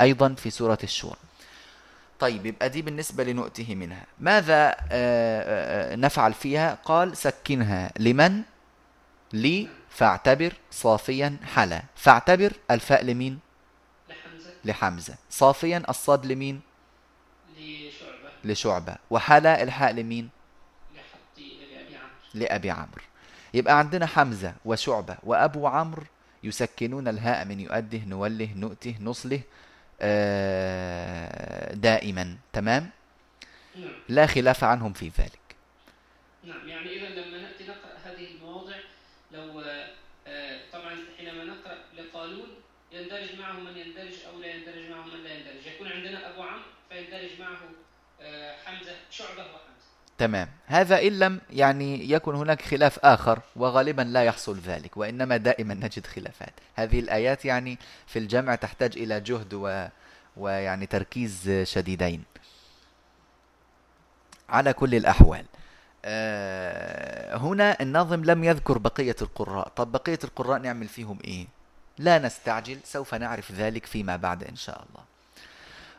أيضا 0.00 0.34
في 0.34 0.50
سورة 0.50 0.78
الشورى. 0.82 1.16
طيب 2.20 2.46
يبقى 2.46 2.68
دي 2.68 2.82
بالنسبة 2.82 3.24
لنؤته 3.24 3.74
منها. 3.74 4.04
ماذا 4.20 4.68
آه، 4.70 4.74
آه، 4.92 5.92
آه، 5.92 5.96
نفعل 5.96 6.32
فيها؟ 6.32 6.78
قال 6.84 7.16
سكنها. 7.16 7.92
لمن؟ 7.98 8.42
لي. 9.32 9.68
فاعتبر 9.90 10.52
صافيا 10.70 11.36
حلا. 11.54 11.82
فاعتبر 11.96 12.52
الفاء 12.70 13.04
لمين؟ 13.04 13.43
لحمزة. 14.64 15.14
صافيا 15.30 15.82
الصاد 15.88 16.26
لمين؟ 16.26 16.60
لشعبة. 17.58 18.30
لشعبة. 18.44 18.96
وحلا 19.10 19.62
الحاء 19.62 19.92
لمين؟ 19.92 20.28
لأبي 21.36 21.96
عمرو. 21.96 22.08
لأبي 22.34 22.70
عمرو. 22.70 23.02
يبقى 23.54 23.78
عندنا 23.78 24.06
حمزة 24.06 24.54
وشعبة 24.64 25.16
وأبو 25.22 25.66
عمرو 25.66 26.02
يسكنون 26.42 27.08
الهاء 27.08 27.44
من 27.44 27.60
يؤده 27.60 27.98
نوله 28.06 28.48
نؤته 28.56 28.96
نصله 29.00 29.40
آه، 30.00 31.74
دائما. 31.74 32.36
تمام؟ 32.52 32.90
نعم. 33.76 33.92
لا 34.08 34.26
خلاف 34.26 34.64
عنهم 34.64 34.92
في 34.92 35.08
ذلك. 35.18 35.38
نعم 36.44 36.68
يعني 36.68 36.96
إذا 36.96 37.08
لما 37.08 37.38
نأتي 37.38 37.64
نقرأ 37.64 37.96
هذه 38.04 38.26
المواضع 38.34 38.76
لو 39.32 39.60
آه، 40.26 40.60
طبعا 40.72 40.96
حينما 41.18 41.44
نقرأ 41.44 41.76
لقالون 41.98 42.48
يندرج 42.94 43.38
معه 43.40 43.52
من 43.52 43.76
يندرج 43.76 44.14
أو 44.32 44.40
لا 44.40 44.46
يندرج 44.46 44.90
معه 44.90 45.04
من 45.04 45.24
لا 45.24 45.34
يندرج. 45.34 45.66
يكون 45.74 45.88
عندنا 45.88 46.30
أبو 46.30 46.42
عمرو 46.42 46.62
فيندرج 46.88 47.40
معه 47.40 47.58
آه، 48.20 48.56
حمزة 48.64 48.92
شعبة 49.10 49.40
وحمزة 49.42 49.64
تمام. 50.18 50.48
هذا 50.66 51.02
إن 51.02 51.18
لم 51.18 51.40
يعني 51.50 52.10
يكن 52.10 52.34
هناك 52.34 52.62
خلاف 52.62 52.98
آخر 52.98 53.40
وغالبا 53.56 54.02
لا 54.02 54.24
يحصل 54.24 54.58
ذلك 54.58 54.96
وإنما 54.96 55.36
دائما 55.36 55.74
نجد 55.74 56.06
خلافات. 56.06 56.52
هذه 56.74 57.00
الآيات 57.00 57.44
يعني 57.44 57.78
في 58.06 58.18
الجمع 58.18 58.54
تحتاج 58.54 58.98
إلى 58.98 59.20
جهد 59.20 59.54
و 59.54 59.86
ويعني 60.36 60.86
تركيز 60.86 61.50
شديدين. 61.62 62.24
على 64.48 64.72
كل 64.72 64.94
الأحوال 64.94 65.44
آه، 66.04 67.36
هنا 67.36 67.76
الناظم 67.80 68.24
لم 68.24 68.44
يذكر 68.44 68.78
بقية 68.78 69.16
القراء. 69.22 69.68
طب 69.68 69.92
بقية 69.92 70.18
القراء 70.24 70.58
نعمل 70.58 70.88
فيهم 70.88 71.18
إيه؟ 71.24 71.46
لا 71.98 72.18
نستعجل 72.18 72.78
سوف 72.84 73.14
نعرف 73.14 73.52
ذلك 73.52 73.86
فيما 73.86 74.16
بعد 74.16 74.44
إن 74.44 74.56
شاء 74.56 74.76
الله. 74.76 75.04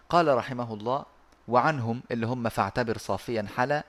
قال 0.09 0.37
رحمه 0.37 0.73
الله 0.73 1.05
وعنهم 1.47 2.01
اللي 2.11 2.27
هم 2.27 2.49
فاعتبر 2.49 2.97
صافيا 2.97 3.47
حلا 3.57 3.83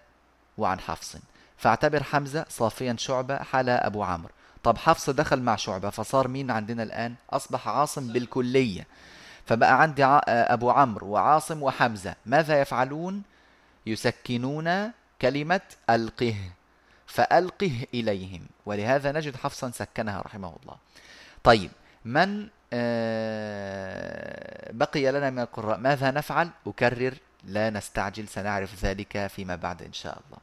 وعن 0.58 0.80
حفص 0.80 1.16
فاعتبر 1.56 2.02
حمزة 2.02 2.46
صافيا 2.48 2.96
شعبة 2.98 3.42
حلا 3.42 3.86
أبو 3.86 4.02
عمرو. 4.02 4.30
طب 4.62 4.78
حفص 4.78 5.10
دخل 5.10 5.40
مع 5.40 5.56
شعبة 5.56 5.90
فصار 5.90 6.28
مين 6.28 6.50
عندنا 6.50 6.82
الآن؟ 6.82 7.14
أصبح 7.30 7.68
عاصم 7.68 8.12
بالكلية. 8.12 8.86
فبقى 9.46 9.82
عندي 9.82 10.04
أبو 10.04 10.70
عمرو 10.70 11.06
وعاصم 11.06 11.62
وحمزة. 11.62 12.14
ماذا 12.26 12.60
يفعلون؟ 12.60 13.22
يسكنون 13.86 14.90
كلمة 15.22 15.60
ألقه 15.90 16.36
فألقه 17.06 17.86
إليهم. 17.94 18.46
ولهذا 18.66 19.12
نجد 19.12 19.36
حفصا 19.36 19.70
سكنها 19.70 20.20
رحمه 20.20 20.56
الله. 20.62 20.76
طيب 21.44 21.70
من 22.06 22.48
آه، 22.72 24.72
بقي 24.72 25.12
لنا 25.12 25.30
من 25.30 25.38
القراء؟ 25.38 25.78
ماذا 25.78 26.10
نفعل؟ 26.10 26.50
أكرر 26.66 27.14
لا 27.44 27.70
نستعجل 27.70 28.28
سنعرف 28.28 28.84
ذلك 28.84 29.26
فيما 29.26 29.56
بعد 29.56 29.82
إن 29.82 29.92
شاء 29.92 30.18
الله. 30.26 30.38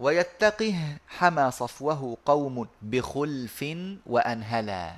ويتقه 0.00 0.96
حمى 1.08 1.50
صفوه 1.50 2.16
قوم 2.24 2.68
بخلف 2.82 3.64
وأنهلا 4.06 4.92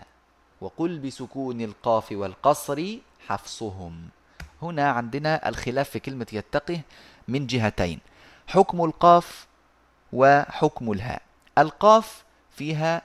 وقل 0.60 0.98
بسكون 0.98 1.60
القاف 1.60 2.12
والقصر 2.12 2.98
حفصهم. 3.28 4.08
هنا 4.62 4.90
عندنا 4.90 5.48
الخلاف 5.48 5.90
في 5.90 5.98
كلمة 5.98 6.26
يتقه 6.32 6.80
من 7.28 7.46
جهتين 7.46 8.00
حكم 8.46 8.84
القاف 8.84 9.46
وحكم 10.12 10.92
الهاء. 10.92 11.22
القاف 11.58 12.24
فيها 12.50 13.02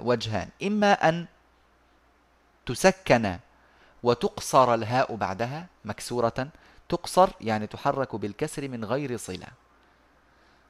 وجهان. 0.00 0.48
إما 0.62 0.92
أن 0.92 1.26
تسكن 2.66 3.38
وتقصر 4.02 4.74
الهاء 4.74 5.16
بعدها 5.16 5.66
مكسورة. 5.84 6.48
تقصر 6.88 7.30
يعني 7.40 7.66
تحرك 7.66 8.16
بالكسر 8.16 8.68
من 8.68 8.84
غير 8.84 9.16
صلة. 9.16 9.48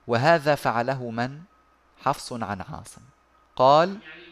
وهذا 0.06 0.54
فعله 0.54 1.10
من؟ 1.10 1.40
حفص 2.04 2.32
عن 2.32 2.60
عاصم. 2.60 3.02
قال 3.56 3.88
يعني 3.88 4.22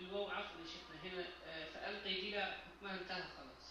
الواو 0.00 0.28
عفوا 0.28 0.64
شيخنا 0.66 1.14
هنا 1.14 1.22
آه، 1.22 1.64
فألقي 1.74 2.20
دي 2.20 2.40
حكمها 2.40 2.94
انتهى 3.00 3.22
خلاص 3.22 3.66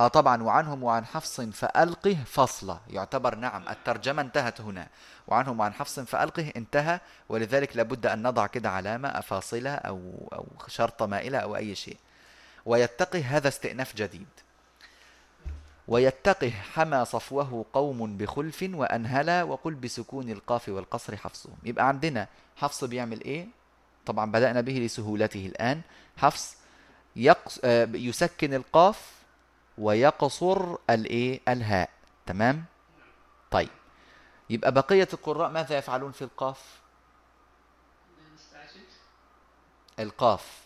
آه 0.00 0.08
طبعا 0.08 0.42
وعنهم 0.42 0.82
وعن 0.82 1.04
حفص 1.06 1.40
فألقه 1.40 2.16
فصلة. 2.26 2.80
يعتبر 2.88 3.34
نعم 3.34 3.68
الترجمة 3.68 4.22
انتهت 4.22 4.60
هنا. 4.60 4.88
وعنهم 5.26 5.60
وعن 5.60 5.72
حفص 5.72 6.00
فألقه 6.00 6.52
انتهى 6.56 7.00
ولذلك 7.28 7.76
لابد 7.76 8.06
أن 8.06 8.22
نضع 8.22 8.46
كده 8.46 8.70
علامة 8.70 9.20
فاصلة 9.20 9.74
أو, 9.74 10.28
أو 10.32 10.46
شرطة 10.68 11.06
مائلة 11.06 11.38
أو 11.38 11.56
أي 11.56 11.74
شيء. 11.74 11.96
ويتقه 12.66 13.20
هذا 13.20 13.48
استئناف 13.48 13.96
جديد. 13.96 14.26
ويتقه 15.88 16.50
حمى 16.50 17.04
صفوه 17.04 17.64
قوم 17.72 18.16
بخلف 18.16 18.68
وأنهلا 18.72 19.42
وقل 19.42 19.74
بسكون 19.74 20.30
القاف 20.30 20.68
والقصر 20.68 21.16
حفصهم. 21.16 21.56
يبقى 21.64 21.88
عندنا 21.88 22.26
حفص 22.56 22.84
بيعمل 22.84 23.20
إيه؟ 23.20 23.46
طبعا 24.06 24.30
بدأنا 24.30 24.60
به 24.60 24.72
لسهولته 24.72 25.46
الآن. 25.46 25.80
حفص 26.16 26.56
يقص 27.16 27.60
آه، 27.64 27.88
يسكن 27.94 28.54
القاف 28.54 29.19
ويقصر 29.80 30.76
الايه؟ 30.90 31.40
الهاء. 31.48 31.90
تمام؟ 32.26 32.64
طيب. 33.50 33.68
يبقى 34.50 34.72
بقية 34.72 35.08
القراء 35.12 35.50
ماذا 35.50 35.78
يفعلون 35.78 36.12
في 36.12 36.22
القاف؟ 36.22 36.80
القاف. 39.98 40.60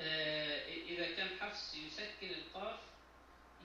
آه 0.00 0.36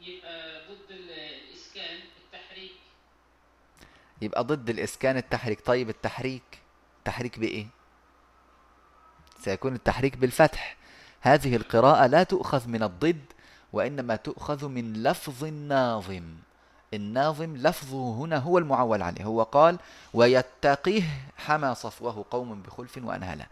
يبقى 0.02 0.62
ضد 0.70 0.92
الإسكان 0.92 2.00
التحريك. 2.18 2.72
يبقى 4.22 4.44
ضد 4.44 4.70
الإسكان 4.70 5.18
التحريك. 5.18 5.66
طيب 5.66 5.90
التحريك 5.90 6.62
تحريك 7.06 7.40
بإيه؟ 7.40 7.68
سيكون 9.40 9.76
التحريك 9.76 10.18
بالفتح. 10.18 10.78
هذه 11.22 11.56
القراءة 11.56 12.08
لا 12.08 12.24
تؤخذ 12.24 12.68
من 12.68 12.84
الضد 12.84 13.26
وإنما 13.74 14.16
تؤخذ 14.16 14.68
من 14.68 14.94
لفظ 14.94 15.44
الناظم. 15.44 16.24
الناظم 16.94 17.58
لفظه 17.58 18.14
هنا 18.14 18.38
هو 18.38 18.58
المعول 18.58 19.02
عليه. 19.02 19.24
هو 19.24 19.44
قال 19.44 19.78
ويتقيه 20.14 21.04
حمى 21.38 21.76
صفوه 21.76 22.26
قوم 22.32 22.62
بخلف 22.62 22.98
وأنهله 22.98 23.46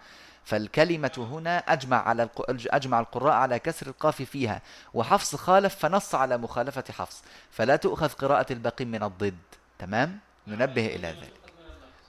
فالكلمة 0.43 1.27
هنا 1.31 1.57
أجمع 1.57 2.07
على 2.07 2.29
أجمع 2.49 2.99
القراء 2.99 3.33
على 3.33 3.59
كسر 3.59 3.87
القاف 3.87 4.21
فيها. 4.21 4.61
وحفص 4.93 5.35
خالف 5.35 5.75
فنص 5.75 6.15
على 6.15 6.37
مخالفة 6.37 6.83
حفص. 6.91 7.23
فلا 7.51 7.75
تؤخذ 7.75 8.09
قراءة 8.09 8.53
الباقي 8.53 8.85
من 8.85 9.03
الضد. 9.03 9.37
تمام؟ 9.79 10.19
ننبه 10.47 10.85
إلى 10.85 11.07
ذلك. 11.07 11.53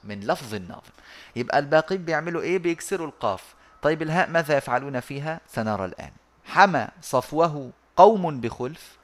من 0.05 0.21
لفظ 0.21 0.55
الناظم. 0.55 0.93
يبقى 1.37 1.59
الباقين 1.59 2.05
بيعملوا 2.05 2.43
إيه؟ 2.43 2.59
بيكسروا 2.59 3.07
القاف. 3.07 3.55
طيب 3.83 4.03
الهاء 4.03 4.31
ماذا 4.31 4.57
يفعلون 4.57 5.01
فيها؟ 5.01 5.41
سنرى 5.49 5.85
الآن. 5.85 6.11
حمى 6.45 6.89
صفوه 7.03 7.71
قوم 7.97 8.41
بخلف 8.41 9.01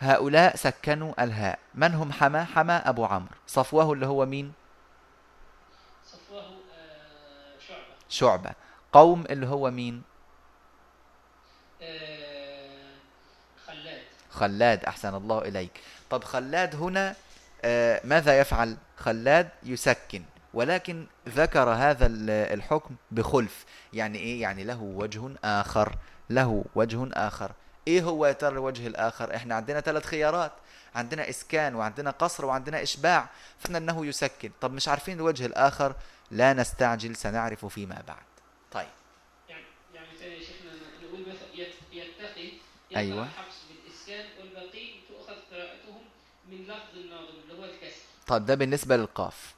هؤلاء 0.00 0.56
سكنوا 0.56 1.24
الهاء. 1.24 1.58
من 1.74 1.94
هم؟ 1.94 2.12
حمى 2.12 2.44
حمى 2.44 2.72
أبو 2.72 3.04
عمرو. 3.04 3.34
صفوه 3.46 3.92
اللي 3.92 4.06
هو 4.06 4.26
مين؟ 4.26 4.52
صفوه 6.06 6.40
آه، 6.40 7.58
شعبة. 7.68 7.84
شعبة. 8.08 8.50
قوم 8.92 9.24
اللي 9.30 9.46
هو 9.46 9.70
مين؟ 9.70 10.02
آه، 11.82 12.94
خلاد. 13.66 14.02
خلاد 14.30 14.84
أحسن 14.84 15.14
الله 15.14 15.38
إليك. 15.38 15.80
طب 16.10 16.24
خلاد 16.24 16.74
هنا 16.74 17.16
آه، 17.64 18.00
ماذا 18.04 18.38
يفعل؟ 18.40 18.76
خلاد 18.96 19.48
يسكن. 19.62 20.22
ولكن 20.54 21.06
ذكر 21.28 21.68
هذا 21.68 22.06
الحكم 22.30 22.94
بخلف. 23.10 23.64
يعني 23.92 24.18
إيه؟ 24.18 24.42
يعني 24.42 24.64
له 24.64 24.82
وجه 24.82 25.30
آخر. 25.44 25.96
له 26.30 26.64
وجه 26.74 27.08
آخر. 27.12 27.52
إيه 27.88 28.02
هو 28.02 28.26
يا 28.26 28.32
ترى 28.32 28.52
الوجه 28.52 28.86
الآخر؟ 28.86 29.36
إحنا 29.36 29.54
عندنا 29.54 29.80
ثلاث 29.80 30.04
خيارات. 30.04 30.52
عندنا 30.94 31.28
إسكان 31.28 31.74
وعندنا 31.74 32.10
قصر 32.10 32.44
وعندنا 32.44 32.82
إشباع. 32.82 33.28
فإن 33.58 33.76
أنه 33.76 34.06
يسكن. 34.06 34.50
طب 34.60 34.72
مش 34.72 34.88
عارفين 34.88 35.16
الوجه 35.16 35.46
الآخر؟ 35.46 35.94
لا 36.30 36.52
نستعجل 36.52 37.16
سنعرف 37.16 37.66
فيما 37.66 38.02
بعد. 38.08 38.24
طيب. 38.72 38.88
يعني 39.48 39.64
يعني 39.94 40.40
شيخنا 40.40 40.70
نقول 41.02 41.24
يتقي 41.92 42.50
أيوه. 42.96 43.28
حفص 43.28 43.56
بالإسكان 43.68 44.26
والباقي 44.40 44.88
تؤخذ 45.08 45.36
قراءتهم 45.52 46.02
من 46.50 46.64
لفظ 46.64 46.96
الناظم 46.96 47.34
اللي 47.42 47.60
هو 47.60 47.64
الكسر. 47.64 48.00
طيب 48.26 48.46
ده 48.46 48.54
بالنسبة 48.54 48.96
للقاف. 48.96 49.54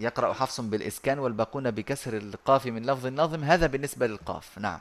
يقرأ 0.00 0.32
حفص 0.32 0.60
بالإسكان 0.60 1.18
والباقون 1.18 1.70
بكسر 1.70 2.16
القاف 2.16 2.66
من 2.66 2.86
لفظ 2.86 3.06
النظم. 3.06 3.44
هذا 3.44 3.66
بالنسبة 3.66 4.06
للقاف. 4.06 4.58
نعم 4.58 4.80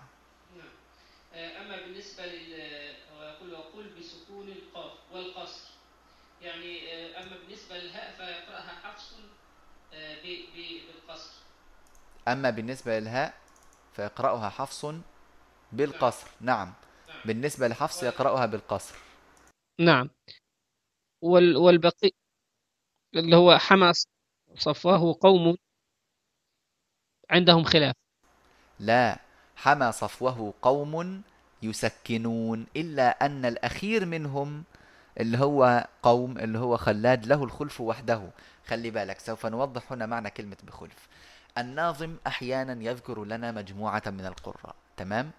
آه، 1.34 1.62
أما 1.62 1.82
بالنسبة 1.82 2.26
لل 2.26 2.96
ويقول 3.20 3.54
وقل 3.54 3.90
بسكون 4.00 4.48
القاف 4.50 4.92
والقصر 5.12 5.66
يعني 6.66 7.16
آه، 7.16 7.24
أما 7.24 7.38
بالنسبة 7.38 7.78
للهاء 7.78 8.16
فيقرأها 8.18 8.76
حفص 8.84 9.14
آه، 9.94 10.18
بالقصر. 10.24 11.42
أما 12.28 12.50
بالنسبة 12.50 13.00
للهاء 13.00 13.34
فيقرأها 13.94 14.50
حفص 14.50 14.86
بالقصر. 15.72 16.28
نعم, 16.42 16.58
نعم. 16.58 16.74
نعم. 17.08 17.22
بالنسبة 17.26 17.68
لحفص 17.68 18.04
يقرأها 18.04 18.46
بالقصر. 18.46 18.96
نعم. 19.80 20.10
وال 21.22 21.58
والبقي 21.58 22.12
اللي 23.16 23.36
هو 23.36 23.58
حماس 23.58 24.08
صفوه 24.58 25.18
قوم 25.22 25.58
عندهم 27.30 27.64
خلاف. 27.64 27.96
لا. 28.80 29.20
حمى 29.56 29.92
صفوه 29.92 30.54
قوم 30.62 31.22
يسكنون 31.64 32.66
إلا 32.76 33.26
أن 33.26 33.46
الأخير 33.46 34.06
منهم 34.06 34.64
اللي 35.20 35.38
هو 35.38 35.88
قوم 36.04 36.38
اللي 36.38 36.60
هو 36.60 36.78
خلاد 36.78 37.26
له 37.26 37.44
الخلف 37.44 37.82
وحده. 37.82 38.22
خلي 38.68 38.92
بالك 38.92 39.20
سوف 39.20 39.46
نوضح 39.46 39.92
هنا 39.92 40.06
معنى 40.06 40.30
كلمة 40.30 40.58
بخلف. 40.64 41.08
الناظم 41.58 42.16
أحيانا 42.28 42.84
يذكر 42.84 43.24
لنا 43.26 43.52
مجموعة 43.52 44.04
من 44.08 44.26
القراء. 44.26 44.76
تمام؟ 44.98 45.32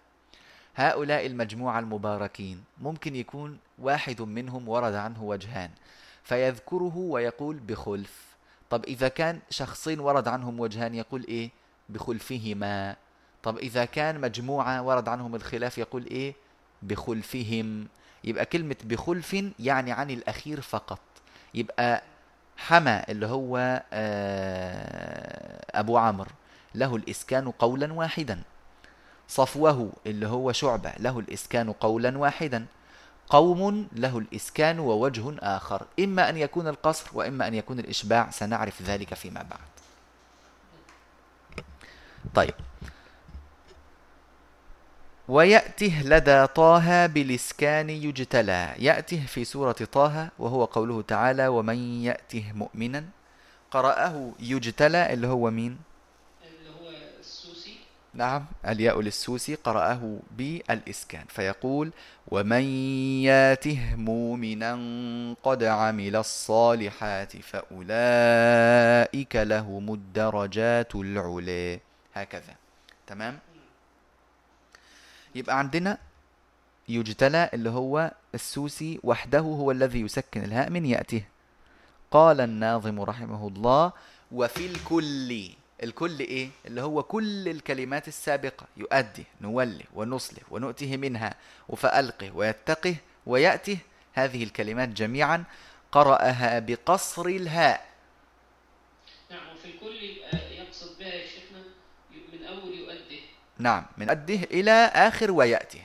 هؤلاء 0.76 1.26
المجموعة 1.26 1.78
المباركين 1.78 2.64
ممكن 2.80 3.16
يكون 3.16 3.58
واحد 3.78 4.22
منهم 4.22 4.68
ورد 4.68 4.94
عنه 4.94 5.22
وجهان 5.22 5.70
فيذكره 6.24 6.96
ويقول 6.96 7.56
بخلف. 7.56 8.26
طب 8.70 8.84
إذا 8.84 9.08
كان 9.08 9.40
شخصين 9.50 10.00
ورد 10.00 10.28
عنهم 10.28 10.60
وجهان 10.60 10.94
يقول 10.94 11.24
إيه؟ 11.28 11.50
بخلفهما. 11.88 12.96
طب 13.42 13.58
إذا 13.58 13.84
كان 13.84 14.20
مجموعة 14.20 14.82
ورد 14.82 15.08
عنهم 15.08 15.34
الخلاف 15.34 15.78
يقول 15.78 16.06
إيه؟ 16.06 16.34
بخلفهم. 16.82 17.88
يبقى 18.24 18.44
كلمة 18.44 18.76
بخلف 18.84 19.36
يعني 19.58 19.92
عن 19.92 20.10
الأخير 20.10 20.60
فقط. 20.60 20.98
يبقى 21.54 22.02
حمى 22.56 23.02
اللي 23.08 23.26
هو 23.26 23.82
آه، 23.92 25.64
أبو 25.80 25.98
عمرو 25.98 26.30
له 26.74 26.96
الإسكان 26.96 27.50
قولا 27.50 27.92
واحدا. 27.92 28.42
صفوه 29.28 29.92
اللي 30.06 30.26
هو 30.28 30.52
شعبة 30.52 30.92
له 30.98 31.18
الإسكان 31.18 31.72
قولا 31.72 32.18
واحدا. 32.18 32.66
قوم 33.28 33.88
له 33.92 34.18
الإسكان 34.18 34.78
ووجه 34.78 35.36
آخر. 35.38 35.86
إما 36.00 36.28
أن 36.28 36.36
يكون 36.36 36.68
القصر 36.68 37.10
وإما 37.14 37.48
أن 37.48 37.54
يكون 37.54 37.78
الإشباع 37.78 38.30
سنعرف 38.30 38.82
ذلك 38.82 39.14
فيما 39.14 39.42
بعد. 39.42 39.60
طيب. 42.34 42.54
ويأته 45.28 46.02
لدى 46.04 46.46
طه 46.46 47.06
بالإسكان 47.06 47.90
يجتلى. 47.90 48.74
يأته 48.78 49.26
في 49.26 49.44
سورة 49.44 49.72
طه 49.72 50.28
وهو 50.38 50.64
قوله 50.64 51.02
تعالى 51.02 51.48
ومن 51.48 52.02
يأته 52.02 52.52
مؤمنا؟ 52.54 53.04
قرأه 53.70 54.32
يجتلى 54.40 55.12
اللي 55.12 55.26
هو 55.26 55.50
مين؟ 55.50 55.78
نعم 58.14 58.44
الياء 58.68 59.00
للسوسي 59.00 59.54
قرأه 59.54 60.18
بالإسكان. 60.38 61.24
فيقول 61.28 61.90
ومن 62.28 62.62
ياته 63.22 63.94
مؤمنا 63.96 64.72
قد 65.42 65.64
عمل 65.64 66.16
الصالحات 66.16 67.36
فأولئك 67.36 69.36
لهم 69.36 69.94
الدرجات 69.94 70.94
العلى 70.94 71.80
هكذا. 72.14 72.54
تمام؟ 73.06 73.38
يبقى 75.36 75.58
عندنا 75.58 75.98
يجتلى 76.88 77.50
اللي 77.54 77.70
هو 77.70 78.12
السوسي 78.34 79.00
وحده 79.02 79.38
هو 79.40 79.70
الذي 79.70 80.00
يسكن 80.00 80.44
الهاء 80.44 80.70
من 80.70 80.86
يأته 80.86 81.22
قال 82.10 82.40
الناظم 82.40 83.00
رحمه 83.00 83.48
الله 83.48 83.92
وفي 84.32 84.66
الكل 84.66 85.50
الكل 85.82 86.18
إيه؟ 86.20 86.50
اللي 86.66 86.82
هو 86.82 87.02
كل 87.02 87.48
الكلمات 87.48 88.08
السابقة 88.08 88.66
يؤدي 88.76 89.24
نوله 89.40 89.84
ونصله 89.94 90.42
ونؤته 90.50 90.96
منها 90.96 91.34
وفألقه 91.68 92.36
ويتقه 92.36 92.96
ويأته 93.26 93.78
هذه 94.12 94.44
الكلمات 94.44 94.88
جميعا 94.88 95.44
قرأها 95.92 96.58
بقصر 96.58 97.26
الهاء. 97.26 97.86
نعم 99.30 99.40
وفي 99.54 99.64
الكل 99.70 100.02
يقصد 100.58 100.98
بها 100.98 101.08
يا 101.08 101.26
شيخنا 101.26 101.62
من 102.32 102.44
أول 102.44 102.74
يؤده 102.74 103.20
نعم 103.58 103.86
من 103.98 104.10
أده 104.10 104.34
إلى 104.34 104.70
آخر 104.94 105.30
ويأته. 105.30 105.82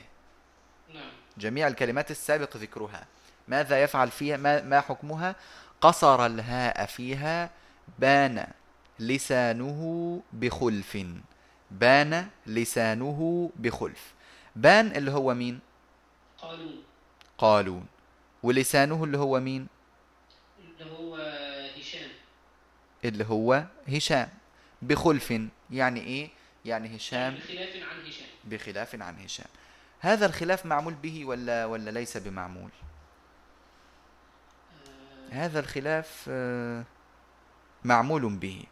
نعم. 0.94 1.10
جميع 1.38 1.66
الكلمات 1.66 2.10
السابق 2.10 2.56
ذكرها. 2.56 3.06
ماذا 3.48 3.82
يفعل 3.82 4.10
فيها؟ 4.10 4.36
ما, 4.36 4.62
ما 4.62 4.80
حكمها؟ 4.80 5.36
قصر 5.80 6.26
الهاء 6.26 6.86
فيها 6.86 7.50
بان 7.98 8.46
لسانه 8.98 10.20
بخلف. 10.32 10.98
بان 11.70 12.28
لسانه 12.46 13.50
بخلف. 13.56 14.14
بان 14.56 14.86
اللي 14.86 15.10
هو 15.10 15.34
مين؟ 15.34 15.60
قالون. 16.38 16.82
قالون. 17.38 17.86
ولسانه 18.42 19.04
اللي 19.04 19.18
هو 19.18 19.40
مين؟ 19.40 19.66
اللي 20.80 20.90
هو 20.92 21.16
هشام. 21.78 22.10
اللي 23.04 23.24
هو 23.24 23.64
هشام. 23.88 24.28
بخلف 24.82 25.34
يعني 25.70 26.00
إيه؟ 26.00 26.30
يعني 26.64 26.96
هشام. 26.96 27.34
بخلاف 27.34 27.76
عن 27.76 28.06
هشام. 28.06 28.26
بخلاف 28.44 28.94
عن 29.02 29.18
هشام. 29.18 29.46
هذا 30.00 30.26
الخلاف 30.26 30.66
معمول 30.66 30.94
به 30.94 31.24
ولا 31.24 31.64
ولا 31.66 31.90
ليس 31.90 32.16
بمعمول؟ 32.16 32.70
آه. 34.86 35.34
هذا 35.34 35.60
الخلاف 35.60 36.24
آه، 36.28 36.84
معمول 37.84 38.36
به. 38.36 38.64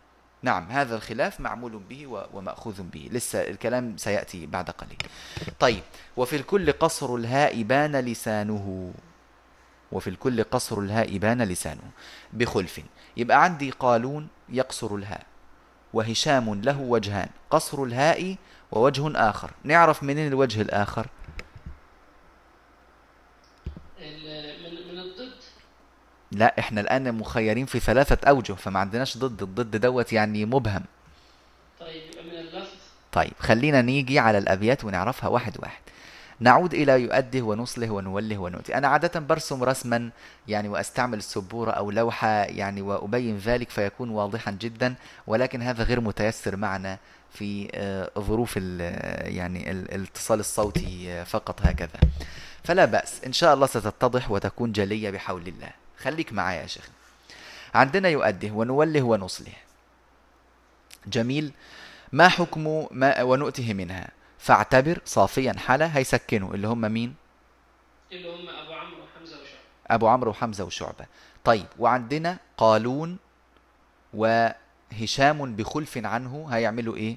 نعم 0.42 0.70
هذا 0.70 0.96
الخلاف 0.96 1.40
معمول 1.40 1.78
به 1.78 2.06
ومأخوذ 2.06 2.82
به. 2.82 3.08
لسه 3.12 3.48
الكلام 3.48 3.96
سيأتي 3.96 4.46
بعد 4.46 4.70
قليل. 4.70 4.98
طيب 5.60 5.82
وفي 6.16 6.36
الكل 6.36 6.72
قصر 6.72 7.14
الهاء 7.14 7.62
بان 7.62 7.96
لسانه. 7.96 8.94
وفي 9.92 10.10
الكل 10.10 10.42
قصر 10.44 10.78
الهاء 10.78 11.18
بان 11.18 11.42
لسانه. 11.42 11.90
بخلف. 12.32 12.80
يبقى 13.16 13.44
عندي 13.44 13.70
قالون 13.70 14.28
يقصر 14.48 14.94
الهاء. 14.94 15.26
وهشام 15.94 16.54
له 16.54 16.80
وجهان 16.80 17.28
قصر 17.50 17.82
الهاء 17.82 18.36
ووجه 18.72 19.30
آخر. 19.30 19.50
نعرف 19.64 20.02
منين 20.02 20.28
الوجه 20.28 20.60
الآخر؟ 20.62 21.06
من 24.92 24.98
الضد؟ 24.98 25.32
لا 26.32 26.58
إحنا 26.58 26.80
الآن 26.80 27.14
مخيرين 27.14 27.66
في 27.66 27.80
ثلاثة 27.80 28.28
أوجه 28.28 28.52
فما 28.52 28.80
عندناش 28.80 29.18
ضد. 29.18 29.42
الضد 29.42 29.76
دوت 29.76 30.12
يعني 30.12 30.44
مبهم. 30.44 30.84
طيب 31.80 32.02
من 32.24 32.38
اللفظ؟ 32.38 32.68
طيب 33.12 33.32
خلينا 33.38 33.82
نيجي 33.82 34.18
على 34.18 34.38
الأبيات 34.38 34.84
ونعرفها 34.84 35.28
واحد 35.28 35.56
واحد. 35.58 35.80
نعود 36.40 36.74
إلى 36.74 37.02
يؤده 37.02 37.42
ونصله 37.42 37.90
ونوله 37.90 38.38
ونؤتي 38.38 38.78
أنا 38.78 38.88
عادة 38.88 39.20
برسم 39.20 39.64
رسما 39.64 40.10
يعني 40.48 40.68
وأستعمل 40.68 41.18
السبورة 41.18 41.70
أو 41.70 41.90
لوحة 41.90 42.28
يعني 42.28 42.82
وأبين 42.82 43.38
ذلك 43.38 43.70
فيكون 43.70 44.10
واضحا 44.10 44.50
جدا 44.50 44.94
ولكن 45.26 45.62
هذا 45.62 45.84
غير 45.84 46.00
متيسر 46.00 46.56
معنا 46.56 46.98
في 47.32 47.68
آه، 47.74 48.10
ظروف 48.18 48.56
يعني 48.56 49.70
الاتصال 49.70 50.40
الصوتي 50.40 51.12
آه، 51.12 51.24
فقط 51.24 51.60
هكذا. 51.62 52.00
فلا 52.64 52.84
بأس 52.84 53.24
إن 53.26 53.32
شاء 53.32 53.54
الله 53.54 53.66
ستتضح 53.66 54.30
وتكون 54.30 54.72
جلية 54.72 55.10
بحول 55.10 55.48
الله. 55.48 55.70
خليك 55.98 56.32
معايا 56.32 56.62
يا 56.62 56.66
شيخ. 56.66 56.88
عندنا 57.74 58.08
يؤده 58.08 58.50
ونوله 58.50 59.02
ونصله. 59.02 59.52
جميل. 61.06 61.52
ما 62.12 62.28
حكم 62.28 62.86
ما 62.90 63.22
ونؤته 63.22 63.74
منها؟ 63.74 64.08
فاعتبر 64.40 65.00
صافيا 65.04 65.52
حالة 65.52 65.86
هيسكنوا. 65.86 66.54
اللي 66.54 66.68
هم 66.68 66.80
مين؟ 66.80 67.14
اللي 68.12 68.28
هم 68.28 68.48
أبو 68.48 68.72
عمرو 68.72 69.02
وحمزة 69.04 69.36
وشعبة. 69.40 69.60
أبو 69.86 70.08
عمرو 70.08 70.30
وحمزة 70.30 70.64
وشعبة. 70.64 71.06
طيب 71.44 71.66
وعندنا 71.78 72.38
قالون 72.56 73.18
وهشام 74.14 75.56
بخلف 75.56 75.98
عنه 75.98 76.48
هيعملوا 76.50 76.96
إيه؟ 76.96 77.16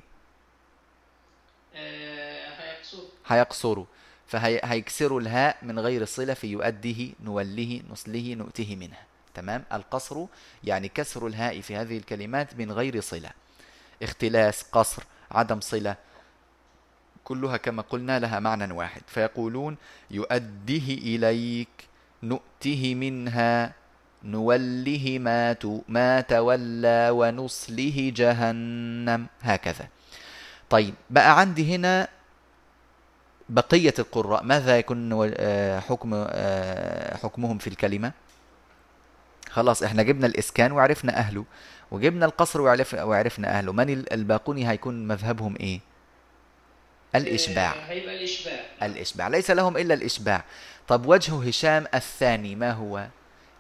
آه 1.76 2.50
هيقصروا. 2.50 3.10
هيقصروا. 3.28 3.86
فهيكسروا 4.28 5.22
الهاء 5.22 5.58
من 5.62 5.80
غير 5.80 6.06
صلة 6.06 6.34
في 6.34 6.48
يؤده 6.48 7.10
نوله 7.24 7.82
نصله 7.90 8.34
نؤته 8.34 8.76
منها 8.76 9.06
تمام؟ 9.34 9.64
القصر 9.74 10.26
يعني 10.64 10.90
كسر 10.90 11.28
الهاء 11.28 11.62
في 11.62 11.76
هذه 11.76 11.98
الكلمات 11.98 12.56
من 12.56 12.72
غير 12.72 13.02
صلة. 13.02 13.32
اختلاس 14.04 14.64
قصر 14.64 15.04
عدم 15.32 15.60
صلة 15.60 15.96
كلها 17.24 17.58
كما 17.58 17.82
قلنا 17.82 18.20
لها 18.20 18.40
معنى 18.40 18.74
واحد. 18.74 19.02
فيقولون 19.08 19.78
يؤده 20.12 20.88
إليك 20.88 21.70
نؤته 22.24 22.96
منها 22.96 23.74
نوله 24.24 25.18
ما 25.22 25.56
ما 25.88 26.22
تولى 26.22 27.10
ونصله 27.12 28.12
جهنم. 28.16 29.28
هكذا. 29.42 29.88
طيب 30.70 30.94
بقى 31.10 31.40
عندي 31.40 31.76
هنا 31.76 32.08
بقية 33.50 33.94
القراء. 34.00 34.44
ماذا 34.44 34.78
يكون 34.78 35.32
آه، 35.38 35.80
حكم 35.80 36.12
آه، 36.14 37.18
حكمهم 37.18 37.58
في 37.58 37.68
الكلمة؟ 37.68 38.12
خلاص 39.50 39.84
إحنا 39.84 40.04
جبنا 40.04 40.28
الإسكان 40.28 40.72
وعرفنا 40.72 41.18
أهله 41.18 41.46
وجبنا 41.92 42.26
القصر 42.26 42.62
وعرفنا 42.62 43.58
أهله. 43.58 43.74
من 43.74 43.90
الباقوني 44.12 44.70
هيكون 44.70 45.08
مذهبهم 45.08 45.56
إيه؟ 45.60 45.93
الإشباع. 47.16 47.72
آه، 47.72 47.76
هيبقى 47.76 48.16
الإشباع. 48.16 48.66
الإشباع. 48.84 49.28
ليس 49.28 49.52
لهم 49.52 49.78
إلا 49.78 49.94
الإشباع. 49.94 50.44
طب 50.88 51.06
وجه 51.06 51.48
هشام 51.48 51.88
الثاني 51.94 52.56
ما 52.56 52.72
هو؟ 52.72 53.08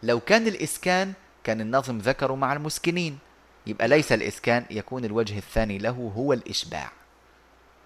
لو 0.03 0.19
كان 0.19 0.47
الإسكان 0.47 1.13
كان 1.43 1.61
النظم 1.61 1.97
ذكروا 1.97 2.37
مع 2.37 2.53
المسكنين. 2.53 3.19
يبقى 3.67 3.87
ليس 3.87 4.11
الإسكان 4.11 4.65
يكون 4.69 5.05
الوجه 5.05 5.37
الثاني 5.37 5.77
له 5.77 6.11
هو 6.15 6.33
الإشباع. 6.33 6.91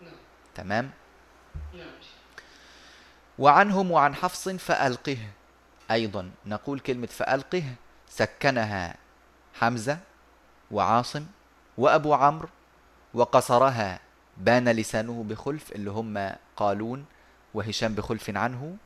نعم. 0.01 0.12
تمام؟ 0.56 0.91
نعم. 1.73 1.88
وعنهم 3.39 3.91
وعن 3.91 4.15
حفص 4.15 4.49
فألقه. 4.49 5.17
أيضا 5.91 6.32
نقول 6.45 6.80
كلمة 6.80 7.08
فألقه. 7.08 7.63
سكنها 8.10 8.95
حمزة 9.53 9.99
وعاصم 10.71 11.25
وأبو 11.77 12.13
عمرو 12.13 12.49
وقصرها 13.13 13.99
بان 14.39 14.69
لسانه 14.69 15.26
بخلف 15.30 15.71
اللي 15.71 15.91
هم 15.91 16.36
قالون 16.56 17.06
وهشام 17.54 17.93
بخلف 17.95 18.30
عنه 18.30 18.78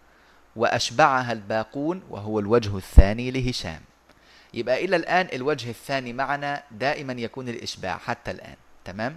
وأشبعها 0.56 1.32
الباقون 1.32 2.04
وهو 2.10 2.40
الوجه 2.40 2.78
الثاني 2.78 3.32
لهشام. 3.32 3.82
يبقى 4.54 4.86
إلى 4.86 4.96
الآن 4.96 5.28
الوجه 5.34 5.70
الثاني 5.70 6.14
معنا 6.14 6.64
دائما 6.72 7.14
يكون 7.14 7.50
الإشباع 7.50 7.98
حتى 7.98 8.32
الآن. 8.32 8.56
تمام؟ 8.86 9.16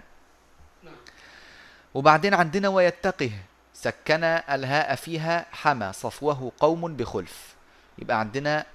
وبعدين 1.93 2.33
عندنا 2.33 2.67
ويتقه 2.69 3.31
سكن 3.73 4.23
الهاء 4.23 4.95
فيها 4.95 5.45
حمى 5.51 5.93
صفوه 5.93 6.51
قوم 6.59 6.95
بخلف. 6.95 7.55
يبقى 7.97 8.19
عندنا 8.19 8.65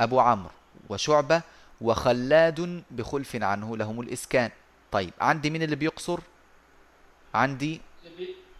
أبو 0.00 0.20
عمرو 0.20 0.50
وشعبة 0.88 1.42
وخلاد 1.80 2.82
بخلف 2.90 3.36
عنه 3.36 3.76
لهم 3.76 4.00
الإسكان. 4.00 4.50
طيب 4.92 5.12
عندي 5.20 5.50
مين 5.50 5.62
اللي 5.62 5.76
بيقصر؟ 5.76 6.20
عندي 7.34 7.80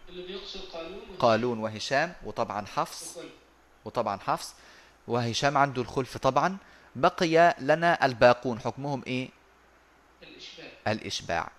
اللي 0.09 0.27
بيقصر 0.27 0.59
قالون 0.73 1.01
قالون 1.19 1.59
وهشام 1.59 2.13
وطبعا 2.25 2.65
حفص 2.65 3.17
وطبعا 3.85 4.19
حفص 4.19 4.53
وهشام 5.07 5.57
عنده 5.57 5.81
الخلف 5.81 6.17
طبعا. 6.17 6.57
بقي 6.95 7.55
لنا 7.59 8.05
الباقون 8.05 8.59
حكمهم 8.59 9.03
إيه؟ 9.07 9.29
الإشباع. 10.23 10.67
الإشباع. 10.87 11.51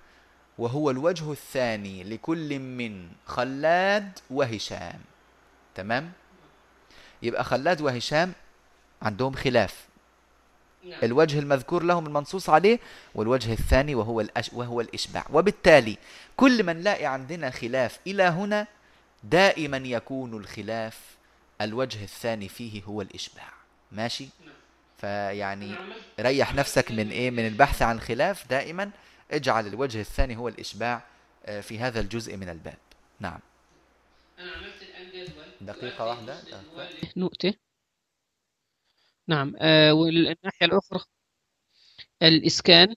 وهو 0.58 0.90
الوجه 0.90 1.32
الثاني 1.32 2.04
لكل 2.04 2.58
من 2.58 3.08
خلاد 3.26 4.18
وهشام. 4.30 5.00
تمام؟ 5.74 6.12
يبقى 7.22 7.44
خلاد 7.44 7.80
وهشام 7.80 8.32
عندهم 9.02 9.32
خلاف. 9.34 9.86
نعم. 10.84 10.98
الوجه 11.02 11.38
المذكور 11.38 11.82
لهم 11.82 12.06
المنصوص 12.06 12.50
عليه 12.50 12.78
والوجه 13.14 13.52
الثاني 13.52 13.94
وهو 13.94 14.20
الأش 14.20 14.50
وهو 14.52 14.80
الإشباع. 14.80 15.26
وبالتالي 15.32 15.98
كل 16.36 16.62
من 16.62 16.76
نلاقي 16.76 17.06
عندنا 17.06 17.50
خلاف 17.50 17.98
إلى 18.06 18.22
هنا 18.22 18.66
دائما 19.24 19.76
يكون 19.76 20.34
الخلاف 20.36 21.00
الوجه 21.60 22.04
الثاني 22.04 22.48
فيه 22.48 22.82
هو 22.82 23.02
الإشباع. 23.02 23.52
ماشي؟ 23.92 24.24
نعم. 24.44 24.54
فيعني 25.00 25.74
ريح 26.20 26.54
نفسك 26.54 26.90
من 26.90 27.10
إيه؟ 27.10 27.30
من 27.30 27.46
البحث 27.46 27.82
عن 27.82 28.00
خلاف 28.00 28.48
دائما. 28.48 28.90
اجعل 29.30 29.66
الوجه 29.66 30.00
الثاني 30.00 30.36
هو 30.36 30.48
الإشباع 30.48 31.02
آه، 31.46 31.60
في 31.60 31.78
هذا 31.78 32.00
الجزء 32.00 32.36
من 32.36 32.48
الباب. 32.48 32.78
نعم. 33.20 33.38
أنا 34.38 34.52
عملت 34.52 34.82
الآن 34.82 35.26
جدول 35.26 35.44
دقيقة 35.60 36.04
واحدة. 36.06 36.36
نقطة. 37.16 37.54
نعم. 39.28 39.54
آه 39.58 39.92
والناحية 39.94 40.66
الأخرى 40.66 41.00
الإسكان 42.22 42.94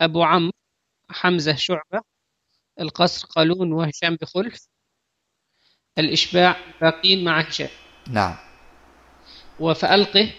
أبو 0.00 0.22
عمرو 0.22 0.52
حمزة 1.10 1.54
شعبة 1.54 2.00
القصر 2.80 3.26
قالون 3.26 3.72
وهشام 3.72 4.16
بخلف 4.16 4.68
الإشباع 5.98 6.56
باقين 6.80 7.24
مع 7.24 7.40
هشام. 7.40 7.68
نعم. 8.10 8.36
وفألقه 9.60 10.32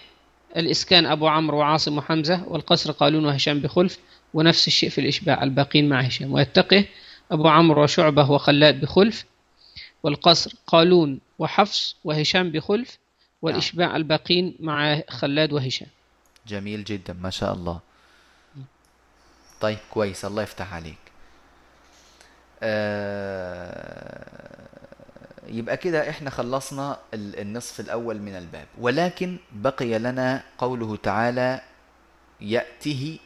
الإسكان 0.56 1.06
أبو 1.06 1.28
عمرو 1.28 1.58
وعاصم 1.58 1.98
وحمزة 1.98 2.48
والقصر 2.48 2.92
قالون 2.92 3.24
وهشام 3.24 3.60
بخلف 3.60 3.98
ونفس 4.34 4.66
الشيء 4.66 4.88
في 4.90 5.00
الإشباع 5.00 5.42
الباقين 5.42 5.88
مع 5.88 6.00
هشام. 6.00 6.32
ويتقه 6.32 6.84
أبو 7.32 7.48
عمرو 7.48 7.82
وشعبة 7.82 8.30
وخلاد 8.30 8.80
بخلف 8.80 9.24
والقصر 10.02 10.54
قالون 10.66 11.20
وحفص 11.38 11.96
وهشام 12.04 12.50
بخلف 12.50 12.98
والإشباع 13.42 13.86
نعم. 13.86 13.96
الباقين 13.96 14.56
مع 14.60 15.02
خلاد 15.08 15.52
وهشام. 15.52 15.88
جميل 16.46 16.84
جدا 16.84 17.12
ما 17.12 17.30
شاء 17.30 17.54
الله. 17.54 17.80
طيب 19.60 19.78
كويس 19.90 20.24
الله 20.24 20.42
يفتح 20.42 20.74
عليك. 20.74 20.98
آه 22.62 24.66
يبقى 25.46 25.76
كده 25.76 26.10
إحنا 26.10 26.30
خلصنا 26.30 26.98
النصف 27.14 27.80
الأول 27.80 28.18
من 28.18 28.36
الباب. 28.36 28.66
ولكن 28.78 29.36
بقي 29.52 29.98
لنا 29.98 30.42
قوله 30.58 30.96
تعالى 30.96 31.60
يأته 32.40 33.18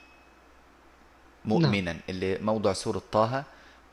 مؤمنا 1.45 1.93
نعم. 1.93 2.01
اللي 2.09 2.39
موضع 2.39 2.73
سورة 2.73 3.03
طه. 3.13 3.45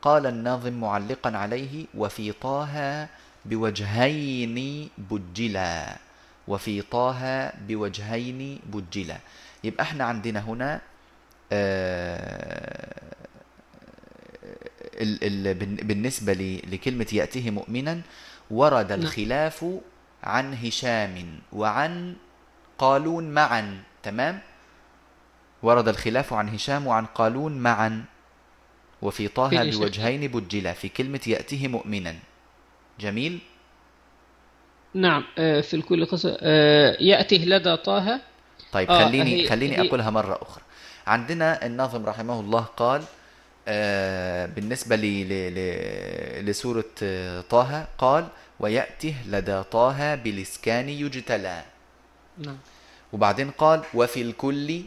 قال 0.02 0.26
الناظم 0.26 0.72
معلقا 0.72 1.36
عليه 1.36 1.86
وفي 1.94 2.32
طه 2.32 3.08
بوجهين 3.44 4.88
بجلا. 4.98 5.96
وفي 6.48 6.82
طه 6.82 7.52
بوجهين 7.68 8.60
بجلا. 8.66 9.18
يبقى 9.64 9.82
إحنا 9.82 10.04
عندنا 10.04 10.40
هنا 10.40 10.80
آه، 11.52 13.12
بالنسبة 15.82 16.32
لكلمة 16.72 17.06
يأتيه 17.12 17.50
مؤمنا 17.50 18.00
ورد 18.50 18.92
نعم. 18.92 19.00
الخلاف 19.00 19.66
عن 20.22 20.54
هشام 20.54 21.38
وعن 21.52 22.16
قالون 22.78 23.30
معا. 23.30 23.82
تمام؟ 24.02 24.40
ورد 25.62 25.88
الخلاف 25.88 26.32
عن 26.32 26.48
هشام 26.48 26.86
وعن 26.86 27.06
قالون 27.06 27.58
معا. 27.58 28.04
وفي 29.02 29.28
طه. 29.28 29.48
بوجهين 29.70 30.28
بجلا. 30.28 30.72
في 30.72 30.88
كلمة 30.88 31.20
يأتيه 31.26 31.68
مؤمنا. 31.68 32.14
جميل؟ 33.00 33.40
نعم 34.94 35.24
آه، 35.38 35.60
في 35.60 35.74
الكل 35.76 36.06
قصة 36.06 36.36
آه، 36.40 36.96
يأته 37.00 37.36
لدى 37.36 37.76
طه. 37.76 38.20
طيب 38.72 38.90
آه، 38.90 39.04
خليني 39.08 39.42
هي- 39.42 39.48
خليني 39.48 39.80
أقولها 39.88 40.10
مرة 40.10 40.38
أخرى. 40.42 40.62
عندنا 41.06 41.66
الناظم 41.66 42.06
رحمه 42.06 42.40
الله 42.40 42.60
قال 42.60 43.02
آه، 43.68 44.46
بالنسبة 44.46 44.96
ل- 44.96 45.28
ل- 45.28 45.54
ل- 45.54 46.46
لسورة 46.46 46.84
آه، 47.02 47.40
طه 47.40 47.86
قال 47.98 48.26
ويأته 48.60 49.14
لدى 49.28 49.62
طه 49.62 50.14
بالإسكان 50.14 50.88
يجتلى. 50.88 51.62
نعم. 52.38 52.56
وبعدين 53.12 53.50
قال 53.50 53.82
وفي 53.94 54.22
الكل 54.22 54.82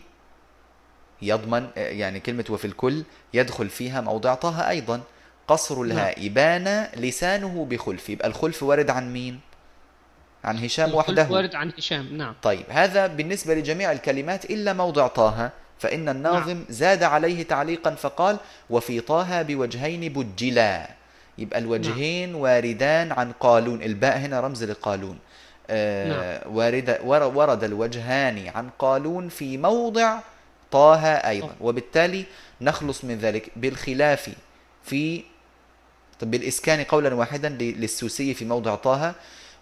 يضمن 1.21 1.67
آه، 1.77 1.87
يعني 1.89 2.19
كلمة 2.19 2.45
وفي 2.49 2.65
الكل 2.65 3.03
يدخل 3.33 3.69
فيها 3.69 4.01
موضع 4.01 4.33
طه 4.35 4.69
أيضا. 4.69 5.01
قصر 5.47 5.81
الهاء 5.81 6.27
بان 6.27 6.87
لسانه 6.97 7.65
بخلف. 7.69 8.09
يبقى 8.09 8.27
الخلف 8.27 8.63
وارد 8.63 8.89
عن 8.89 9.13
مين؟ 9.13 9.39
عن 10.45 10.57
هشام 10.57 10.93
وحده. 10.95 11.27
وارد 11.29 11.55
عن 11.55 11.71
هشام 11.77 12.17
نعم. 12.17 12.33
طيب 12.43 12.65
هذا 12.69 13.07
بالنسبة 13.07 13.55
لجميع 13.55 13.91
الكلمات 13.91 14.45
إلا 14.45 14.73
موضع 14.73 15.07
طه 15.07 15.49
فإن 15.79 16.09
الناظم 16.09 16.63
زاد 16.69 17.03
عليه 17.03 17.43
تعليقا 17.43 17.95
فقال 17.95 18.37
وفي 18.69 18.99
طه 19.01 19.41
بوجهين 19.41 20.13
بجلا. 20.13 20.89
يبقى 21.37 21.59
الوجهين 21.59 22.35
واردان 22.35 23.11
عن 23.11 23.31
قالون. 23.31 23.81
الباء 23.83 24.17
هنا 24.17 24.39
رمز 24.39 24.63
لقالون. 24.63 25.17
آه 25.69 26.47
وارد 26.47 26.99
ور- 27.03 27.23
ورد 27.35 27.63
الوجهان 27.63 28.47
عن 28.55 28.69
قالون 28.79 29.29
في 29.29 29.57
موضع 29.57 30.19
طه 30.71 31.05
أيضا. 31.07 31.55
وبالتالي 31.61 32.25
نخلص 32.61 33.03
من 33.03 33.17
ذلك 33.17 33.49
بالخلاف 33.55 34.29
في 34.83 35.23
طب 36.19 36.31
بالإسكان 36.31 36.83
قولا 36.83 37.13
واحدا 37.13 37.49
للسوسي 37.49 38.33
في 38.33 38.45
موضع 38.45 38.75
طه. 38.75 39.13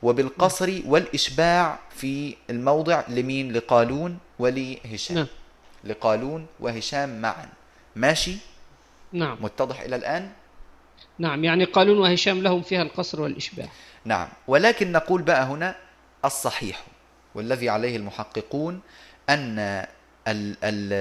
وبالقصر 0.03 0.81
والإشباع 0.85 1.79
في 1.95 2.35
الموضع 2.49 3.03
لمين؟ 3.07 3.51
لقالون 3.51 4.17
ولهشام. 4.39 5.17
نعم. 5.17 5.27
لقالون 5.83 6.45
وهشام 6.59 7.21
معا. 7.21 7.49
ماشي؟ 7.95 8.37
نعم. 9.13 9.37
متضح 9.41 9.81
إلى 9.81 9.95
الآن؟ 9.95 10.29
نعم 11.19 11.43
يعني 11.43 11.63
قالون 11.65 11.97
وهشام 11.97 12.41
لهم 12.41 12.61
فيها 12.61 12.81
القصر 12.81 13.21
والإشباع. 13.21 13.67
نعم. 14.05 14.27
ولكن 14.47 14.91
نقول 14.91 15.21
بقى 15.21 15.43
هنا 15.43 15.75
الصحيح 16.25 16.83
والذي 17.35 17.69
عليه 17.69 17.95
المحققون 17.97 18.81
أن 19.29 19.59
ال 20.27 20.55
ال 20.63 20.93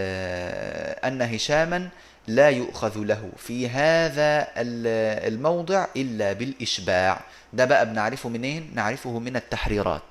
أن 1.05 1.23
هشاما 1.35 1.89
لا 2.27 2.49
يؤخذ 2.51 2.99
له 2.99 3.31
في 3.37 3.69
هذا 3.69 4.41
ال- 4.57 5.33
الموضع 5.35 5.87
إلا 5.97 6.33
بالإشباع. 6.33 7.21
ده 7.53 7.65
بقى 7.65 7.87
بنعرفه 7.87 8.29
منين؟ 8.29 8.71
نعرفه 8.75 9.19
من 9.19 9.37
التحريرات 9.37 10.03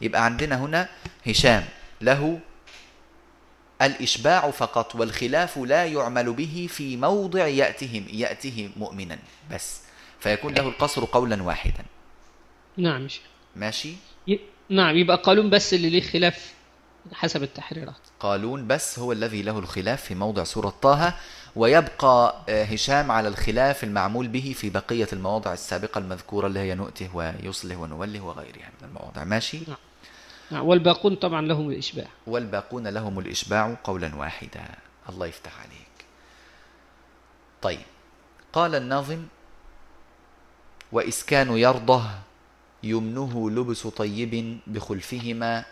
يبقى 0.00 0.24
عندنا 0.24 0.56
هنا 0.60 0.88
هشام 1.26 1.64
له 2.00 2.40
الإشباع 3.82 4.50
فقط 4.50 4.94
والخلاف 4.94 5.58
لا 5.58 5.84
يعمل 5.86 6.32
به 6.32 6.68
في 6.70 6.96
موضع 6.96 7.46
يأته 7.46 8.04
يأته 8.12 8.70
مؤمنا 8.76 9.18
بس 9.52 9.80
فيكون 10.20 10.54
له 10.54 10.68
القصر 10.68 11.04
قولا 11.04 11.42
واحدا 11.42 11.84
نعم. 12.76 13.08
ماشي 13.56 13.92
ي- 14.28 14.40
نعم 14.70 14.96
يبقى 14.96 15.16
قالون 15.16 15.50
بس 15.50 15.74
اللي 15.74 15.90
ليه 15.90 16.00
خلاف 16.02 16.52
حسب 17.12 17.42
التحريرات 17.42 17.94
قالون 18.20 18.66
بس 18.66 18.98
هو 18.98 19.12
الذي 19.12 19.42
له 19.42 19.58
الخلاف 19.58 20.02
في 20.02 20.14
موضع 20.14 20.44
سورة 20.44 20.74
طه 20.82 21.14
ويبقى 21.56 22.36
آه، 22.48 22.64
هشام 22.64 23.10
على 23.10 23.28
الخلاف 23.28 23.84
المعمول 23.84 24.28
به 24.28 24.54
في 24.56 24.70
بقية 24.70 25.08
المواضع 25.12 25.52
السابقة 25.52 25.98
المذكورة 25.98 26.46
اللي 26.46 26.60
هي 26.60 26.74
نؤته 26.74 27.16
ويصلح 27.16 27.78
ونوله 27.78 28.20
وغيرها 28.20 28.70
من 28.80 28.88
المواضع. 28.88 29.24
ماشي؟ 29.24 29.58
نعم. 30.50 30.66
والباقون 30.66 31.14
طبعا 31.14 31.42
لهم 31.42 31.70
الإشباع. 31.70 32.06
والباقون 32.26 32.88
لهم 32.88 33.18
الإشباع 33.18 33.76
قولا 33.84 34.16
واحدا. 34.16 34.64
الله 35.08 35.26
يفتح 35.26 35.60
عليك. 35.60 36.06
طيب. 37.62 37.86
قال 38.52 38.74
الناظم 38.74 39.22
وإسكان 40.92 41.56
يرضه 41.56 42.02
يمنه 42.82 43.50
لبس 43.50 43.86
طيب 43.86 44.58
بخلفهما 44.66 45.64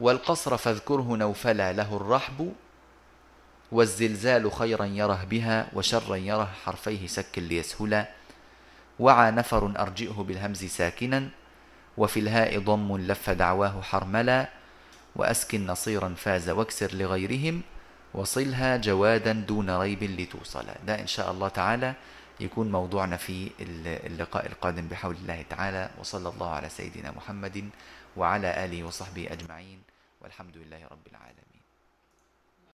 والقصر 0.00 0.56
فاذكره 0.56 1.16
نوفلا 1.16 1.72
له 1.72 1.96
الرحب 1.96 2.52
والزلزال 3.72 4.52
خيرا 4.52 4.84
يره 4.84 5.24
بها 5.24 5.66
وشرا 5.72 6.16
يره 6.16 6.50
حرفيه 6.64 7.06
سك 7.06 7.38
ليسهلا. 7.38 8.08
وعى 8.98 9.30
نفر 9.30 9.72
أرجئه 9.78 10.12
بالهمز 10.12 10.64
ساكنا 10.64 11.28
وفي 11.96 12.20
الهاء 12.20 12.58
ضم 12.58 12.96
لف 12.96 13.30
دعواه 13.30 13.80
حرملا 13.80 14.48
وأسكن 15.16 15.66
نصيرا 15.66 16.14
فاز 16.14 16.50
واكسر 16.50 16.94
لغيرهم 16.94 17.62
وصلها 18.14 18.76
جوادا 18.76 19.32
دون 19.32 19.70
ريب 19.70 20.02
لتوصل 20.02 20.66
ده 20.86 21.00
إن 21.00 21.06
شاء 21.06 21.30
الله 21.30 21.48
تعالى 21.48 21.94
يكون 22.40 22.72
موضوعنا 22.72 23.16
في 23.16 23.50
اللقاء 24.06 24.46
القادم 24.46 24.88
بحول 24.88 25.14
الله 25.14 25.44
تعالى. 25.50 25.90
وصلى 25.98 26.28
الله 26.28 26.50
على 26.50 26.68
سيدنا 26.68 27.10
محمد 27.10 27.68
وعلى 28.16 28.64
آله 28.64 28.84
وصحبه 28.84 29.28
أجمعين. 29.32 29.82
والحمد 30.20 30.56
لله 30.56 30.84
رب 30.90 31.06
العالمين. 31.10 31.53